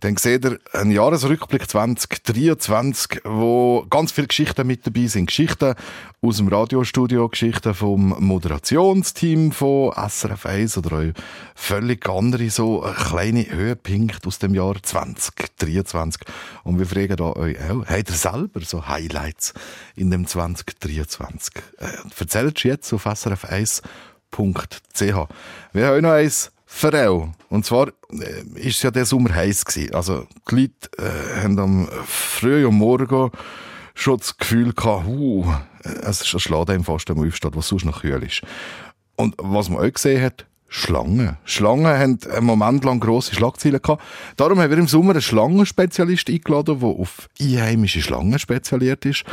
dann 0.00 0.18
seht 0.18 0.44
ihr 0.44 0.58
einen 0.72 0.90
Jahresrückblick 0.90 1.70
2023, 1.70 3.22
wo 3.24 3.86
ganz 3.88 4.12
viele 4.12 4.26
Geschichten 4.26 4.66
mit 4.66 4.86
dabei 4.86 5.06
sind. 5.06 5.26
Geschichten 5.26 5.74
aus 6.20 6.36
dem 6.36 6.48
Radiostudio, 6.48 7.30
Geschichten 7.30 7.72
vom 7.72 8.14
Moderationsteam 8.18 9.52
von 9.52 9.92
SRF 9.92 10.44
1 10.44 10.76
oder 10.76 10.98
auch 10.98 11.12
völlig 11.54 12.06
andere 12.10 12.50
so 12.50 12.80
kleine 12.80 13.48
Höhepunkte 13.48 14.28
aus 14.28 14.38
dem 14.38 14.54
Jahr 14.54 14.74
2023. 14.82 16.20
Und 16.64 16.78
wir 16.78 16.86
fragen 16.86 17.16
da 17.16 17.32
euch 17.32 17.56
auch, 17.70 17.86
habt 17.86 18.10
ihr 18.10 18.16
selber 18.16 18.60
so 18.60 18.86
Highlights 18.86 19.54
in 19.96 20.10
dem 20.10 20.26
2023? 20.26 21.54
Äh, 21.78 21.86
erzählt 22.18 22.62
jetzt 22.64 22.92
auf 22.92 23.04
srf 23.04 23.46
1 23.46 23.82
www.ch. 24.32 25.28
Wir 25.72 25.86
haben 25.86 26.02
noch 26.02 26.10
eins 26.10 26.50
für 26.66 27.08
auch. 27.08 27.28
Und 27.48 27.66
zwar 27.66 27.88
äh, 27.88 28.58
ist 28.60 28.76
es 28.76 28.82
ja 28.82 28.90
der 28.90 29.04
Sommer 29.04 29.34
heiß 29.34 29.64
gewesen. 29.64 29.94
Also 29.94 30.26
die 30.50 30.54
Leute 30.54 30.90
äh, 30.98 31.42
haben 31.42 31.58
am 31.58 31.88
frühen 32.06 32.74
Morgen 32.74 33.30
schon 33.94 34.18
das 34.18 34.36
Gefühl 34.38 34.72
gehabt, 34.72 35.06
äh, 35.06 35.90
es 36.02 36.22
ist 36.22 36.34
ein 36.34 36.40
Schlag 36.40 36.68
fast 36.84 37.10
am 37.10 37.26
Aufsteht, 37.26 37.56
was 37.56 37.68
sonst 37.68 37.84
noch 37.84 38.00
kühl 38.00 38.22
ist. 38.22 38.42
Und 39.16 39.34
was 39.38 39.68
man 39.68 39.86
auch 39.86 39.92
gesehen 39.92 40.22
hat, 40.22 40.46
Schlangen. 40.68 41.36
Schlangen 41.44 41.84
haben 41.84 42.18
einen 42.34 42.46
Moment 42.46 42.82
lang 42.84 42.98
grosse 42.98 43.34
Schlagzeilen 43.34 43.82
gehabt. 43.82 44.02
Darum 44.38 44.58
haben 44.58 44.70
wir 44.70 44.78
im 44.78 44.88
Sommer 44.88 45.10
einen 45.10 45.20
Schlangenspezialist 45.20 46.30
eingeladen, 46.30 46.80
der 46.80 46.88
auf 46.88 47.28
einheimische 47.38 48.00
Schlangen 48.00 48.38
spezialisiert 48.38 49.04
ist. 49.04 49.24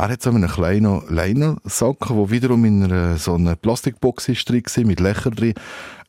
Er 0.00 0.10
hat 0.10 0.22
so 0.22 0.30
einen 0.30 0.48
kleinen 0.48 1.02
Leinensack, 1.08 2.06
der 2.08 2.30
wiederum 2.30 2.64
in 2.64 2.84
einer, 2.84 3.18
so 3.18 3.34
einer 3.34 3.56
Plastikbox 3.56 4.28
ist 4.28 4.48
drin 4.48 4.62
war, 4.64 4.84
mit 4.84 5.00
Löchern 5.00 5.34
drin. 5.34 5.54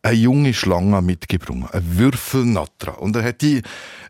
Eine 0.03 0.15
junge 0.15 0.53
Schlange 0.53 1.01
mitgebracht, 1.01 1.73
eine 1.73 1.97
Würfelnatra. 1.97 2.91
Und 2.91 3.15
er 3.15 3.23
hat 3.23 3.41
die 3.41 3.63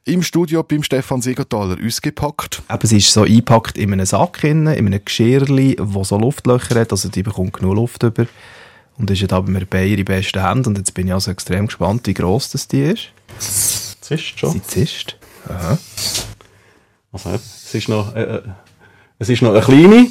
im 0.04 0.22
Studio 0.22 0.64
beim 0.64 0.84
Stefan 0.84 1.22
Siegenthaler 1.22 1.78
ausgepackt. 1.84 2.62
Eben, 2.70 2.88
sie 2.88 2.98
ist 2.98 3.14
so 3.14 3.24
eingepackt 3.24 3.78
in 3.78 3.94
einem 3.94 4.06
Sack, 4.06 4.44
in 4.44 4.68
einem 4.68 5.00
Geschirrli, 5.04 5.78
wo 5.80 6.04
so 6.04 6.18
Luftlöcher 6.18 6.82
hat, 6.82 6.92
also 6.92 7.08
die 7.08 7.24
bekommt 7.24 7.54
genug 7.54 7.76
Luft 7.76 8.04
über. 8.04 8.26
Und 8.98 9.10
ist 9.10 9.22
ja 9.22 9.28
da 9.28 9.40
bei 9.40 9.50
mir 9.50 9.66
bei 9.66 9.86
ihre 9.86 10.04
besten 10.04 10.46
Hände. 10.46 10.70
Und 10.70 10.78
jetzt 10.78 10.94
bin 10.94 11.08
ich 11.08 11.14
also 11.14 11.32
extrem 11.32 11.68
gespannt, 11.68 12.06
wie 12.06 12.14
gross 12.14 12.50
das 12.50 12.68
die 12.68 12.82
ist. 12.82 13.14
Zischt 14.02 14.40
schon. 14.40 14.52
Sie 14.52 14.62
zischt. 14.62 15.16
Aha. 15.48 15.78
Also, 17.14 17.30
es 17.30 17.74
ist 17.74 17.88
noch, 17.88 18.14
äh, 18.14 18.24
äh, 18.24 18.42
es 19.20 19.30
ist 19.30 19.42
noch 19.42 19.52
eine 19.52 19.62
kleine, 19.62 20.08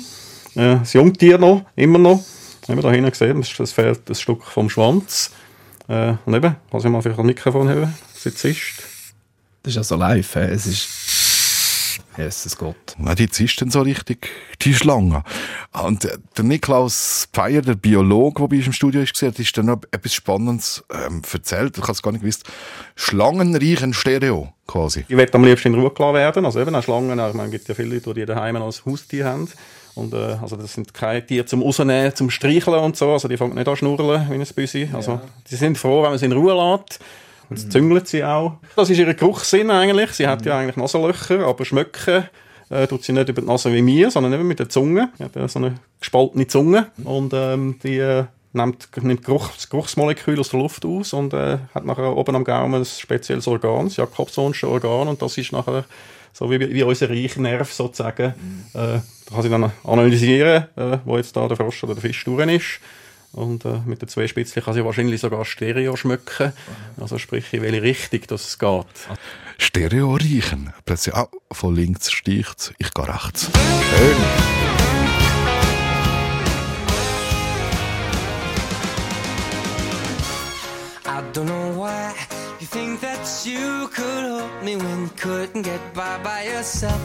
äh, 0.54 0.78
das 0.78 0.92
Jungtier 0.92 1.38
noch, 1.38 1.64
immer 1.74 1.98
noch. 1.98 2.22
Haben 2.68 2.76
wir 2.76 2.82
da 2.82 2.90
hinten 2.90 3.10
gesehen, 3.10 3.40
es 3.40 3.72
fehlt 3.72 4.08
ein 4.08 4.14
Stück 4.14 4.44
vom 4.44 4.68
Schwanz. 4.68 5.30
Äh, 5.88 6.14
und 6.26 6.34
eben, 6.34 6.54
also 6.70 6.86
ich 6.86 6.92
mal 6.92 7.00
vielleicht 7.00 7.18
ein 7.18 7.26
Mikrofon 7.26 7.68
haben, 7.68 7.94
zischt. 8.14 8.82
Das 9.62 9.72
ist 9.72 9.78
also 9.78 9.96
live. 9.96 10.34
hä? 10.34 10.50
Es 10.52 10.66
ist. 10.66 10.88
Jesus 12.18 12.56
Gott. 12.58 12.96
Ja, 13.04 13.14
die 13.14 13.28
zischt 13.28 13.62
dann 13.62 13.70
so 13.70 13.80
richtig 13.80 14.28
die 14.62 14.74
Schlange. 14.74 15.22
Und 15.72 16.04
äh, 16.04 16.18
der 16.36 16.44
Niklaus 16.44 17.28
Pfeier, 17.32 17.62
der 17.62 17.76
Biologe, 17.76 18.42
der 18.42 18.48
bei 18.48 18.56
uns 18.56 18.66
im 18.66 18.72
Studio 18.72 19.00
ist, 19.00 19.22
hat 19.22 19.38
ist 19.38 19.56
dann 19.56 19.66
noch 19.66 19.80
etwas 19.92 20.14
Spannendes 20.14 20.84
ähm, 20.92 21.22
erzählt. 21.32 21.78
Ich 21.78 21.82
habe 21.82 21.92
es 21.92 22.02
gar 22.02 22.12
nicht 22.12 22.22
gewusst. 22.22 22.44
Schlangen 22.96 23.54
riechen 23.54 23.94
Stereo, 23.94 24.52
quasi. 24.66 25.04
Ich 25.08 25.16
werde 25.16 25.32
am 25.34 25.44
liebsten 25.44 25.72
in 25.72 25.80
Ruhe 25.80 25.90
gelassen 25.90 26.14
werden. 26.14 26.44
Also 26.44 26.60
eben 26.60 26.74
auch 26.74 26.82
Schlangen, 26.82 27.18
ich 27.18 27.34
meine, 27.34 27.44
es 27.44 27.50
gibt 27.52 27.68
ja 27.68 27.74
viele 27.74 27.94
Leute, 27.94 28.12
die 28.14 28.26
daheim 28.26 28.56
als 28.56 28.84
Haustier 28.84 29.24
haben. 29.24 29.48
Und, 29.94 30.14
äh, 30.14 30.36
also 30.40 30.56
das 30.56 30.74
sind 30.74 30.94
keine 30.94 31.24
Tiere 31.24 31.46
zum 31.46 31.62
Rausnehmen, 31.62 32.14
zum 32.14 32.30
Streicheln 32.30 32.80
und 32.80 32.96
so. 32.96 33.12
Also 33.12 33.28
die 33.28 33.36
fangen 33.36 33.54
nicht 33.54 33.68
an 33.68 33.76
schnurren, 33.76 34.28
wie 34.28 34.34
ein 34.34 34.46
Büsi. 34.54 34.88
Also 34.92 35.20
die 35.50 35.56
sind 35.56 35.78
froh, 35.78 36.02
wenn 36.02 36.10
man 36.10 36.18
sie 36.18 36.26
in 36.26 36.32
Ruhe 36.32 36.54
lässt. 36.54 37.00
Und 37.50 37.64
mhm. 37.64 37.70
züngelt 37.70 38.08
sie 38.08 38.24
auch. 38.24 38.58
Das 38.76 38.90
ist 38.90 38.98
ihr 38.98 39.12
Geruchssinn 39.14 39.70
eigentlich. 39.70 40.10
Sie 40.12 40.26
hat 40.26 40.44
ja 40.44 40.58
eigentlich 40.58 40.76
Nasenlöcher, 40.76 41.46
aber 41.46 41.64
schmecken 41.64 42.24
äh, 42.70 42.86
tut 42.86 43.04
sie 43.04 43.12
nicht 43.12 43.28
über 43.28 43.40
die 43.40 43.46
Nase 43.46 43.72
wie 43.72 43.82
mir, 43.82 44.10
sondern 44.10 44.32
eben 44.34 44.46
mit 44.46 44.58
der 44.58 44.68
Zunge. 44.68 45.10
Sie 45.16 45.24
hat 45.24 45.34
ja 45.34 45.48
so 45.48 45.58
eine 45.58 45.76
gespaltene 46.00 46.46
Zunge. 46.46 46.88
Und 47.04 47.32
ähm, 47.34 47.78
die 47.82 47.98
äh, 47.98 48.24
nimmt, 48.52 48.88
nimmt 49.00 49.24
Geruch, 49.24 49.50
das 49.54 49.68
Geruchsmolekül 49.68 50.38
aus 50.38 50.50
der 50.50 50.60
Luft 50.60 50.84
aus 50.84 51.12
und 51.12 51.32
äh, 51.32 51.58
hat 51.74 51.84
nachher 51.84 52.16
oben 52.16 52.36
am 52.36 52.44
Gaumen 52.44 52.82
ein 52.82 52.84
spezielles 52.84 53.46
Organ, 53.48 53.86
das 53.86 53.96
Jakobsonsche 53.96 54.68
Organ. 54.68 55.08
Und 55.08 55.22
das 55.22 55.38
ist 55.38 55.52
nachher 55.52 55.84
so 56.32 56.50
wie, 56.50 56.60
wie 56.60 56.82
unser 56.82 57.08
Riechnerv 57.08 57.72
sozusagen. 57.72 58.34
Äh, 58.74 59.00
da 59.24 59.34
kann 59.34 59.42
sie 59.42 59.50
dann 59.50 59.72
analysieren, 59.84 60.66
äh, 60.76 60.98
wo 61.04 61.16
jetzt 61.16 61.36
da 61.36 61.48
der 61.48 61.56
Frosch 61.56 61.82
oder 61.84 61.94
der 61.94 62.02
Fisch 62.02 62.24
durch 62.24 62.46
ist. 62.50 62.80
Und 63.32 63.64
äh, 63.64 63.80
mit 63.84 64.02
den 64.02 64.08
zwei 64.08 64.26
Spitzchen 64.26 64.62
kann 64.62 64.74
sie 64.74 64.84
wahrscheinlich 64.84 65.20
sogar 65.20 65.44
Stereo 65.44 65.96
schmecken. 65.96 66.52
Also 67.00 67.18
sprich, 67.18 67.52
in 67.52 67.62
welche 67.62 67.82
Richtung 67.82 68.20
das 68.28 68.48
es 68.48 68.58
geht. 68.58 68.86
Stereo 69.58 70.14
riechen. 70.14 70.72
Plötzlich, 70.84 71.14
ah, 71.14 71.28
von 71.52 71.74
links 71.74 72.10
sticht 72.10 72.72
ich 72.78 72.92
gehe 72.94 73.08
rechts. 73.08 73.50
Schön. 73.90 74.16
I 81.04 81.20
don't 81.32 81.46
know 81.46 81.72
why 81.74 82.12
you 82.60 82.66
think 82.66 83.00
that 83.00 83.18
you 83.44 83.88
could 83.88 84.24
help 84.24 84.62
me 84.62 84.76
when 84.76 85.02
you 85.02 85.10
couldn't 85.16 85.62
get 85.62 85.80
by 85.94 86.18
by 86.22 86.46
yourself. 86.46 87.00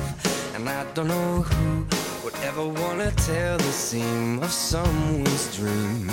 And 0.55 0.69
I 0.69 0.86
don't 0.93 1.07
know 1.07 1.41
who 1.41 2.02
ever 2.43 2.67
wanna 2.67 3.09
tell 3.11 3.57
the 3.57 3.71
seam 3.71 4.39
of 4.43 4.51
someone's 4.51 5.55
dream. 5.55 6.11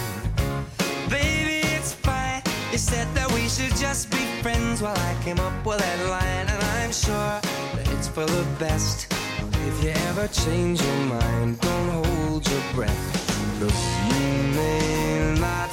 Baby, 1.09 1.67
it's 1.77 1.93
fine. 1.93 2.43
You 2.71 2.79
said 2.79 3.09
that 3.15 3.31
we 3.33 3.49
should 3.49 3.75
just 3.77 4.11
be 4.11 4.25
friends 4.41 4.81
while 4.81 4.97
I 4.97 5.17
came 5.25 5.41
up 5.41 5.67
with 5.67 5.79
that 5.79 6.01
line. 6.09 6.47
And 6.53 6.63
I'm 6.79 6.93
sure 6.93 7.35
that 7.75 7.87
it's 7.95 8.07
for 8.07 8.27
the 8.27 8.45
best. 8.61 9.13
If 9.67 9.83
you 9.83 9.91
ever 10.09 10.29
change 10.29 10.81
your 10.81 11.01
mind, 11.19 11.61
don't 11.61 11.91
hold 12.05 12.49
your 12.49 12.63
breath. 12.75 13.05
Look, 13.61 13.79
you 14.11 14.31
may 14.55 15.35
not 15.41 15.69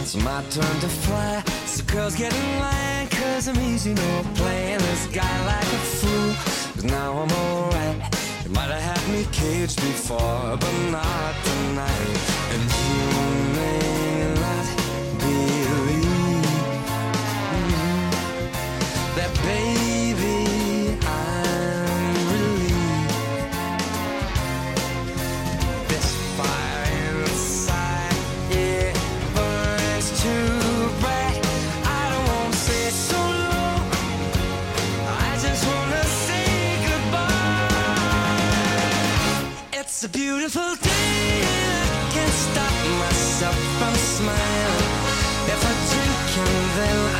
It's 0.00 0.16
my 0.24 0.42
turn 0.50 0.80
to 0.80 0.88
fly. 0.88 1.42
So 1.66 1.84
girls 1.84 2.16
get 2.16 2.34
in 2.34 2.58
line, 2.58 3.08
cause 3.08 3.46
I'm 3.46 3.60
easy, 3.60 3.94
no 3.94 4.24
playing 4.34 4.78
this 4.78 5.06
guy 5.06 5.46
like 5.46 5.62
a 5.62 5.82
fool. 5.98 6.34
Cause 6.74 6.84
now 6.84 7.12
I'm 7.12 7.30
alright. 7.30 8.19
Might 8.52 8.68
have 8.68 8.82
had 8.82 9.12
me 9.12 9.26
caged 9.30 9.76
before, 9.76 10.56
but 10.56 10.90
not 10.90 11.34
tonight. 11.44 12.39
It's 40.02 40.06
a 40.06 40.18
beautiful 40.18 40.62
day, 40.62 41.42
and 41.44 41.90
I 41.92 42.10
can't 42.14 42.32
stop 42.32 42.72
myself 43.00 43.54
from 43.78 43.94
smiling. 43.96 44.92
If 45.44 45.60
I 45.62 45.72
drink 45.92 46.48
and 46.48 46.70
then 46.78 47.16
I'm 47.16 47.19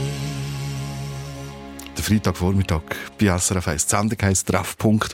Der 2.01 2.07
Freitagvormittag 2.07 2.81
bei 3.19 3.27
SRF 3.37 3.67
1. 3.67 3.85
Die 3.85 3.95
Sendung 3.95 4.17
heisst 4.23 4.47
Treffpunkt. 4.47 5.13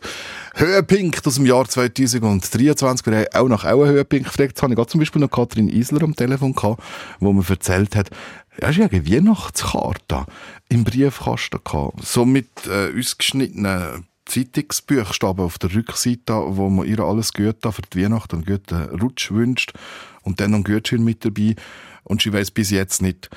Höhepunkt 0.56 1.28
aus 1.28 1.36
dem 1.36 1.46
Jahr 1.46 1.68
2023. 1.68 3.06
Wir 3.06 3.18
haben 3.18 3.28
auch 3.34 3.50
nach 3.50 3.66
auch 3.66 3.84
einen 3.84 3.92
Höhepunkt 3.92 4.24
gefragt. 4.24 4.52
Jetzt 4.52 4.64
habe 4.64 4.74
ich 4.74 4.88
zum 4.88 5.00
Beispiel 5.00 5.20
noch 5.20 5.30
Katrin 5.30 5.68
Isler 5.68 6.04
am 6.04 6.16
Telefon 6.16 6.54
gehabt, 6.54 6.82
wo 7.20 7.34
mir 7.34 7.44
erzählt 7.50 7.94
hat, 7.98 8.10
ja, 8.62 8.70
ist 8.70 8.78
ja 8.78 8.88
eine 8.88 9.06
Weihnachtskarte 9.06 10.28
im 10.70 10.86
Briefkasten 10.86 11.60
gehabt. 11.62 12.06
So 12.06 12.24
mit 12.24 12.48
äh, 12.68 12.98
ausgeschnittenen 12.98 14.08
Zeitungsbuchstaben 14.26 15.44
auf 15.44 15.58
der 15.58 15.76
Rückseite, 15.76 16.42
wo 16.48 16.70
man 16.70 16.88
ihr 16.88 17.00
alles 17.02 17.34
Gute 17.34 17.70
für 17.74 17.82
die 17.82 18.06
Weihnacht 18.06 18.34
und 18.34 18.46
guten 18.46 18.84
Rutsch 19.02 19.30
wünscht 19.30 19.74
und 20.22 20.40
dann 20.40 20.52
noch 20.52 20.64
einen 20.64 20.64
Gutschein 20.64 21.04
mit 21.04 21.26
dabei. 21.26 21.56
Und 22.06 22.22
sie 22.22 22.32
weiß 22.32 22.52
bis 22.52 22.70
jetzt 22.70 23.02
nicht, 23.02 23.30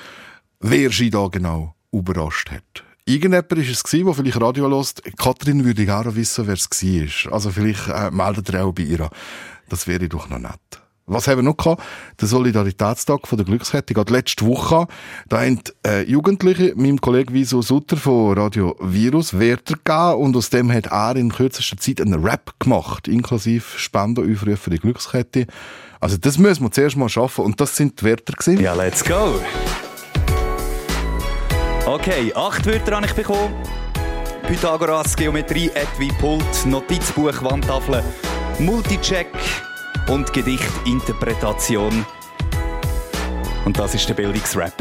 wer 0.61 0.89
sie 0.91 1.09
da 1.09 1.27
genau 1.27 1.75
überrascht 1.91 2.49
hat. 2.49 2.85
Irgendjemand 3.05 3.51
war 3.51 3.57
es, 3.57 3.83
der 3.83 4.13
vielleicht 4.13 4.41
Radio 4.41 4.69
hört. 4.69 5.01
Katrin 5.17 5.65
würde 5.65 5.85
gerne 5.85 6.15
wissen, 6.15 6.45
wer 6.47 6.53
es 6.53 6.69
war. 6.69 7.33
Also 7.33 7.49
vielleicht 7.49 7.87
äh, 7.87 8.11
meldet 8.11 8.49
ihr 8.49 8.63
auch 8.63 8.71
bei 8.71 8.83
ihr. 8.83 9.09
Das 9.69 9.87
wäre 9.87 10.07
doch 10.07 10.29
noch 10.29 10.39
nett. 10.39 10.81
Was 11.07 11.27
haben 11.27 11.39
wir 11.39 11.43
noch 11.43 11.57
gehabt? 11.57 11.83
Der 12.21 12.27
Solidaritätstag 12.27 13.27
von 13.27 13.37
der 13.37 13.45
Glückskette. 13.45 13.93
Gerade 13.93 14.13
letzte 14.13 14.45
Woche, 14.45 14.87
da 15.27 15.41
haben 15.41 15.59
äh, 15.85 16.03
Jugendliche 16.03 16.73
meinem 16.75 17.01
Kollegen 17.01 17.33
Wieso 17.33 17.61
Sutter 17.61 17.97
von 17.97 18.37
Radio 18.37 18.77
Virus 18.79 19.37
Werte 19.37 19.73
gegeben 19.73 20.13
und 20.21 20.37
aus 20.37 20.51
dem 20.51 20.71
hat 20.71 20.87
er 20.87 21.15
in 21.15 21.31
kürzester 21.31 21.77
Zeit 21.77 21.99
einen 21.99 22.23
Rap 22.23 22.53
gemacht, 22.59 23.07
inklusive 23.07 23.77
Spendenaufrufe 23.77 24.57
für 24.57 24.69
die 24.69 24.79
Glückskette. 24.79 25.47
Also 25.99 26.17
das 26.17 26.37
müssen 26.37 26.63
wir 26.63 26.71
zuerst 26.71 26.95
mal 26.95 27.09
schaffen 27.09 27.43
und 27.43 27.59
das 27.59 27.75
sind 27.75 27.99
die 27.99 28.05
Werte 28.05 28.31
gewesen. 28.31 28.61
Ja, 28.61 28.73
let's 28.73 29.03
go! 29.03 29.41
Okay, 31.91 32.31
acht 32.33 32.65
Wörter 32.65 32.95
habe 32.95 33.05
ich 33.05 33.11
bekommen. 33.11 33.53
Pythagoras, 34.47 35.13
Geometrie, 35.13 35.69
Etui, 35.75 36.09
Pult, 36.21 36.65
Notizbuch, 36.65 37.43
Wandtafel, 37.43 38.01
Multicheck 38.59 39.27
und 40.07 40.31
Gedichtinterpretation. 40.31 42.05
Und 43.65 43.77
das 43.77 43.93
ist 43.93 44.07
der 44.07 44.13
Bildungsrap. 44.13 44.71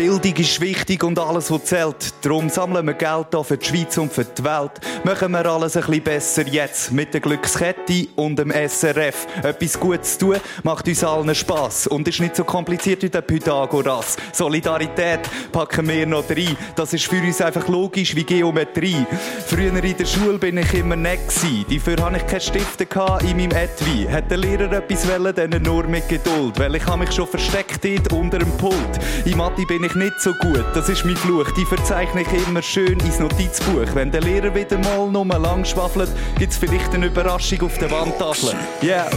Bildung 0.00 0.34
ist 0.36 0.58
wichtig 0.62 1.04
und 1.04 1.18
alles, 1.18 1.50
was 1.50 1.66
zählt. 1.66 2.14
Darum 2.22 2.48
sammeln 2.48 2.86
wir 2.86 2.94
Geld 2.94 3.26
hier 3.32 3.44
für 3.44 3.58
die 3.58 3.66
Schweiz 3.66 3.98
und 3.98 4.10
für 4.10 4.24
die 4.24 4.42
Welt. 4.42 4.80
Machen 5.04 5.32
wir 5.32 5.44
alles 5.44 5.76
ein 5.76 5.82
bisschen 5.82 6.02
besser 6.02 6.46
jetzt 6.46 6.90
mit 6.90 7.12
der 7.12 7.20
Glückskette 7.20 8.08
und 8.16 8.38
dem 8.38 8.50
SRF. 8.50 9.26
Etwas 9.42 9.78
Gutes 9.78 10.16
tun 10.16 10.36
macht 10.62 10.88
uns 10.88 11.04
allen 11.04 11.34
Spass 11.34 11.86
und 11.86 12.08
ist 12.08 12.18
nicht 12.18 12.34
so 12.34 12.44
kompliziert 12.44 13.02
wie 13.02 13.10
der 13.10 13.20
Pythagoras. 13.20 14.16
Solidarität 14.32 15.20
packen 15.52 15.86
wir 15.86 16.06
noch 16.06 16.30
rein. 16.30 16.56
Das 16.76 16.94
ist 16.94 17.04
für 17.04 17.20
uns 17.20 17.42
einfach 17.42 17.68
logisch 17.68 18.16
wie 18.16 18.24
Geometrie. 18.24 19.04
Früher 19.48 19.84
in 19.84 19.96
der 19.98 20.06
Schule 20.06 20.38
bin 20.38 20.56
ich 20.56 20.72
immer 20.72 20.96
nett 20.96 21.28
gewesen. 21.28 21.66
Dafür 21.68 22.02
hatte 22.06 22.16
ich 22.16 22.26
keine 22.26 22.40
Stifte 22.40 22.88
in 23.28 23.36
meinem 23.36 23.50
Etui. 23.50 24.08
Hat 24.10 24.30
der 24.30 24.38
Lehrer 24.38 24.72
etwas 24.72 25.06
wollen, 25.06 25.34
dann 25.34 25.62
nur 25.62 25.84
mit 25.84 26.08
Geduld. 26.08 26.58
Weil 26.58 26.74
ich 26.76 26.86
habe 26.86 27.00
mich 27.00 27.12
schon 27.12 27.26
versteckt 27.26 27.84
dort 27.84 28.10
unter 28.14 28.38
dem 28.38 28.50
Pult. 28.56 28.98
In 29.26 29.36
Mathe 29.36 29.66
bin 29.66 29.84
ich 29.84 29.89
nicht 29.94 30.20
so 30.20 30.34
gut, 30.34 30.64
das 30.74 30.88
ist 30.88 31.04
mein 31.04 31.16
Fluch. 31.16 31.50
Die 31.52 31.64
verzeichne 31.64 32.22
ich 32.22 32.46
immer 32.46 32.62
schön 32.62 32.98
ins 33.00 33.18
Notizbuch. 33.18 33.86
Wenn 33.94 34.10
der 34.10 34.20
Lehrer 34.20 34.54
wieder 34.54 34.78
mal 34.78 35.10
nur 35.10 35.24
lang 35.24 35.64
schwaffelt, 35.64 36.10
gibt's 36.38 36.56
vielleicht 36.56 36.94
eine 36.94 37.06
Überraschung 37.06 37.62
auf 37.62 37.78
der 37.78 37.90
Wandtafel. 37.90 38.54
Yeah, 38.82 39.08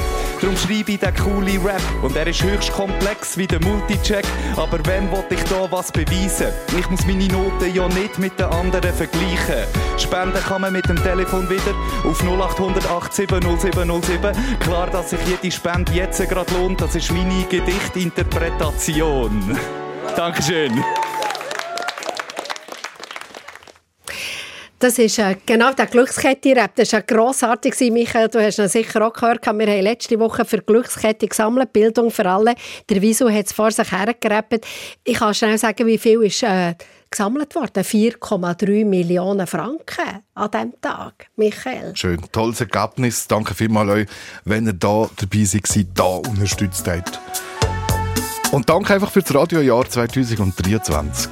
darum 0.42 0.58
schreibe 0.58 0.94
ich 0.94 1.00
den 1.00 1.14
coole 1.16 1.54
Rap. 1.64 1.82
Und 2.02 2.16
er 2.16 2.28
ist 2.28 2.44
höchst 2.44 2.72
komplex 2.72 3.38
wie 3.38 3.48
der 3.48 3.62
Multicheck. 3.62 4.26
Aber 4.56 4.80
wem 4.86 5.12
wollte 5.12 5.36
ich 5.36 5.44
da 5.44 5.72
was 5.72 5.92
beweisen? 5.92 6.48
Ich 6.78 6.90
muss 6.90 7.06
meine 7.06 7.28
Noten 7.28 7.74
ja 7.74 7.88
nicht 7.90 8.20
mit 8.20 8.40
den 8.40 8.48
anderen 8.48 8.94
vergleichen. 8.94 9.66
Spenden 9.98 10.44
kann 10.44 10.62
man 10.62 10.74
mit 10.74 10.88
dem 10.88 11.02
Telefon 11.02 11.50
wieder 11.50 11.74
auf 12.04 12.24
0800 12.24 12.90
870707. 12.90 14.60
Klar, 14.60 14.88
dass 14.88 15.12
sich 15.12 15.20
jede 15.28 15.52
Spende 15.54 15.92
jetzt 15.94 16.28
gerade 16.30 16.54
lohnt, 16.56 16.82
das 16.82 16.96
ist 16.96 17.12
meine 17.12 17.44
Gedichtinterpretation. 17.50 19.58
Dankeschön. 20.16 20.84
Das 24.84 25.00
ist 25.00 25.18
äh, 25.18 25.38
genau 25.46 25.72
der 25.72 25.86
Glückskette-Rap. 25.86 26.76
Das 26.76 26.92
war 26.92 27.04
grossartig, 27.04 27.74
Michael. 27.90 28.28
Du 28.28 28.44
hast 28.44 28.60
ihn 28.60 28.68
sicher 28.68 29.08
auch 29.08 29.14
gehört. 29.14 29.46
Wir 29.46 29.52
haben 29.52 29.82
letzte 29.82 30.20
Woche 30.20 30.44
für 30.44 30.58
Glückskette 30.58 31.26
gesammelt, 31.26 31.72
Bildung 31.72 32.12
für 32.12 32.30
alle. 32.30 32.56
Der 32.90 33.02
Wieso 33.02 33.30
hat 33.30 33.46
es 33.46 33.54
vor 33.54 33.72
sich 33.72 33.90
hergerappt. 33.90 34.66
Ich 35.06 35.20
kann 35.20 35.34
schnell 35.34 35.58
sagen, 35.58 35.88
wie 35.88 35.98
viel 35.98 36.22
ist 36.24 36.44
äh, 36.44 36.76
gesammelt 37.10 37.56
worden. 37.56 37.82
4,3 37.82 38.84
Millionen 38.84 39.48
Franken 39.48 40.24
an 40.34 40.52
diesem 40.52 40.82
Tag. 40.82 41.28
Michael. 41.38 41.96
Schön, 41.96 42.20
tolles 42.34 42.60
Ergebnis. 42.60 43.26
Danke 43.26 43.54
vielmals 43.54 43.90
euch, 43.90 44.08
wenn 44.44 44.66
ihr 44.66 44.74
da 44.74 45.10
dabei 45.16 45.46
seid, 45.46 45.88
da 45.94 46.04
unterstützt 46.04 46.86
habt. 46.90 47.22
Und 48.54 48.70
danke 48.70 48.94
einfach 48.94 49.10
für 49.10 49.24
das 49.24 49.34
Radiojahr 49.34 49.90
2023. 49.90 51.28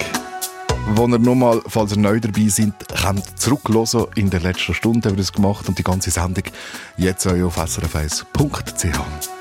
Wo 0.95 1.05
ihr 1.05 1.19
nochmal, 1.19 1.61
falls 1.67 1.91
ihr 1.91 1.99
neu 1.99 2.19
dabei 2.19 2.47
seid, 2.47 2.73
könnt 2.99 3.39
zurückhören. 3.39 4.07
In 4.15 4.31
der 4.31 4.39
letzten 4.39 4.73
Stunde 4.73 5.07
haben 5.07 5.17
wir 5.17 5.21
das 5.21 5.31
gemacht 5.31 5.69
und 5.69 5.77
die 5.77 5.83
ganze 5.83 6.09
Sendung 6.09 6.45
jetzt 6.97 7.27
euch 7.27 7.43
auf 7.43 7.59
srf1.ch. 7.59 9.40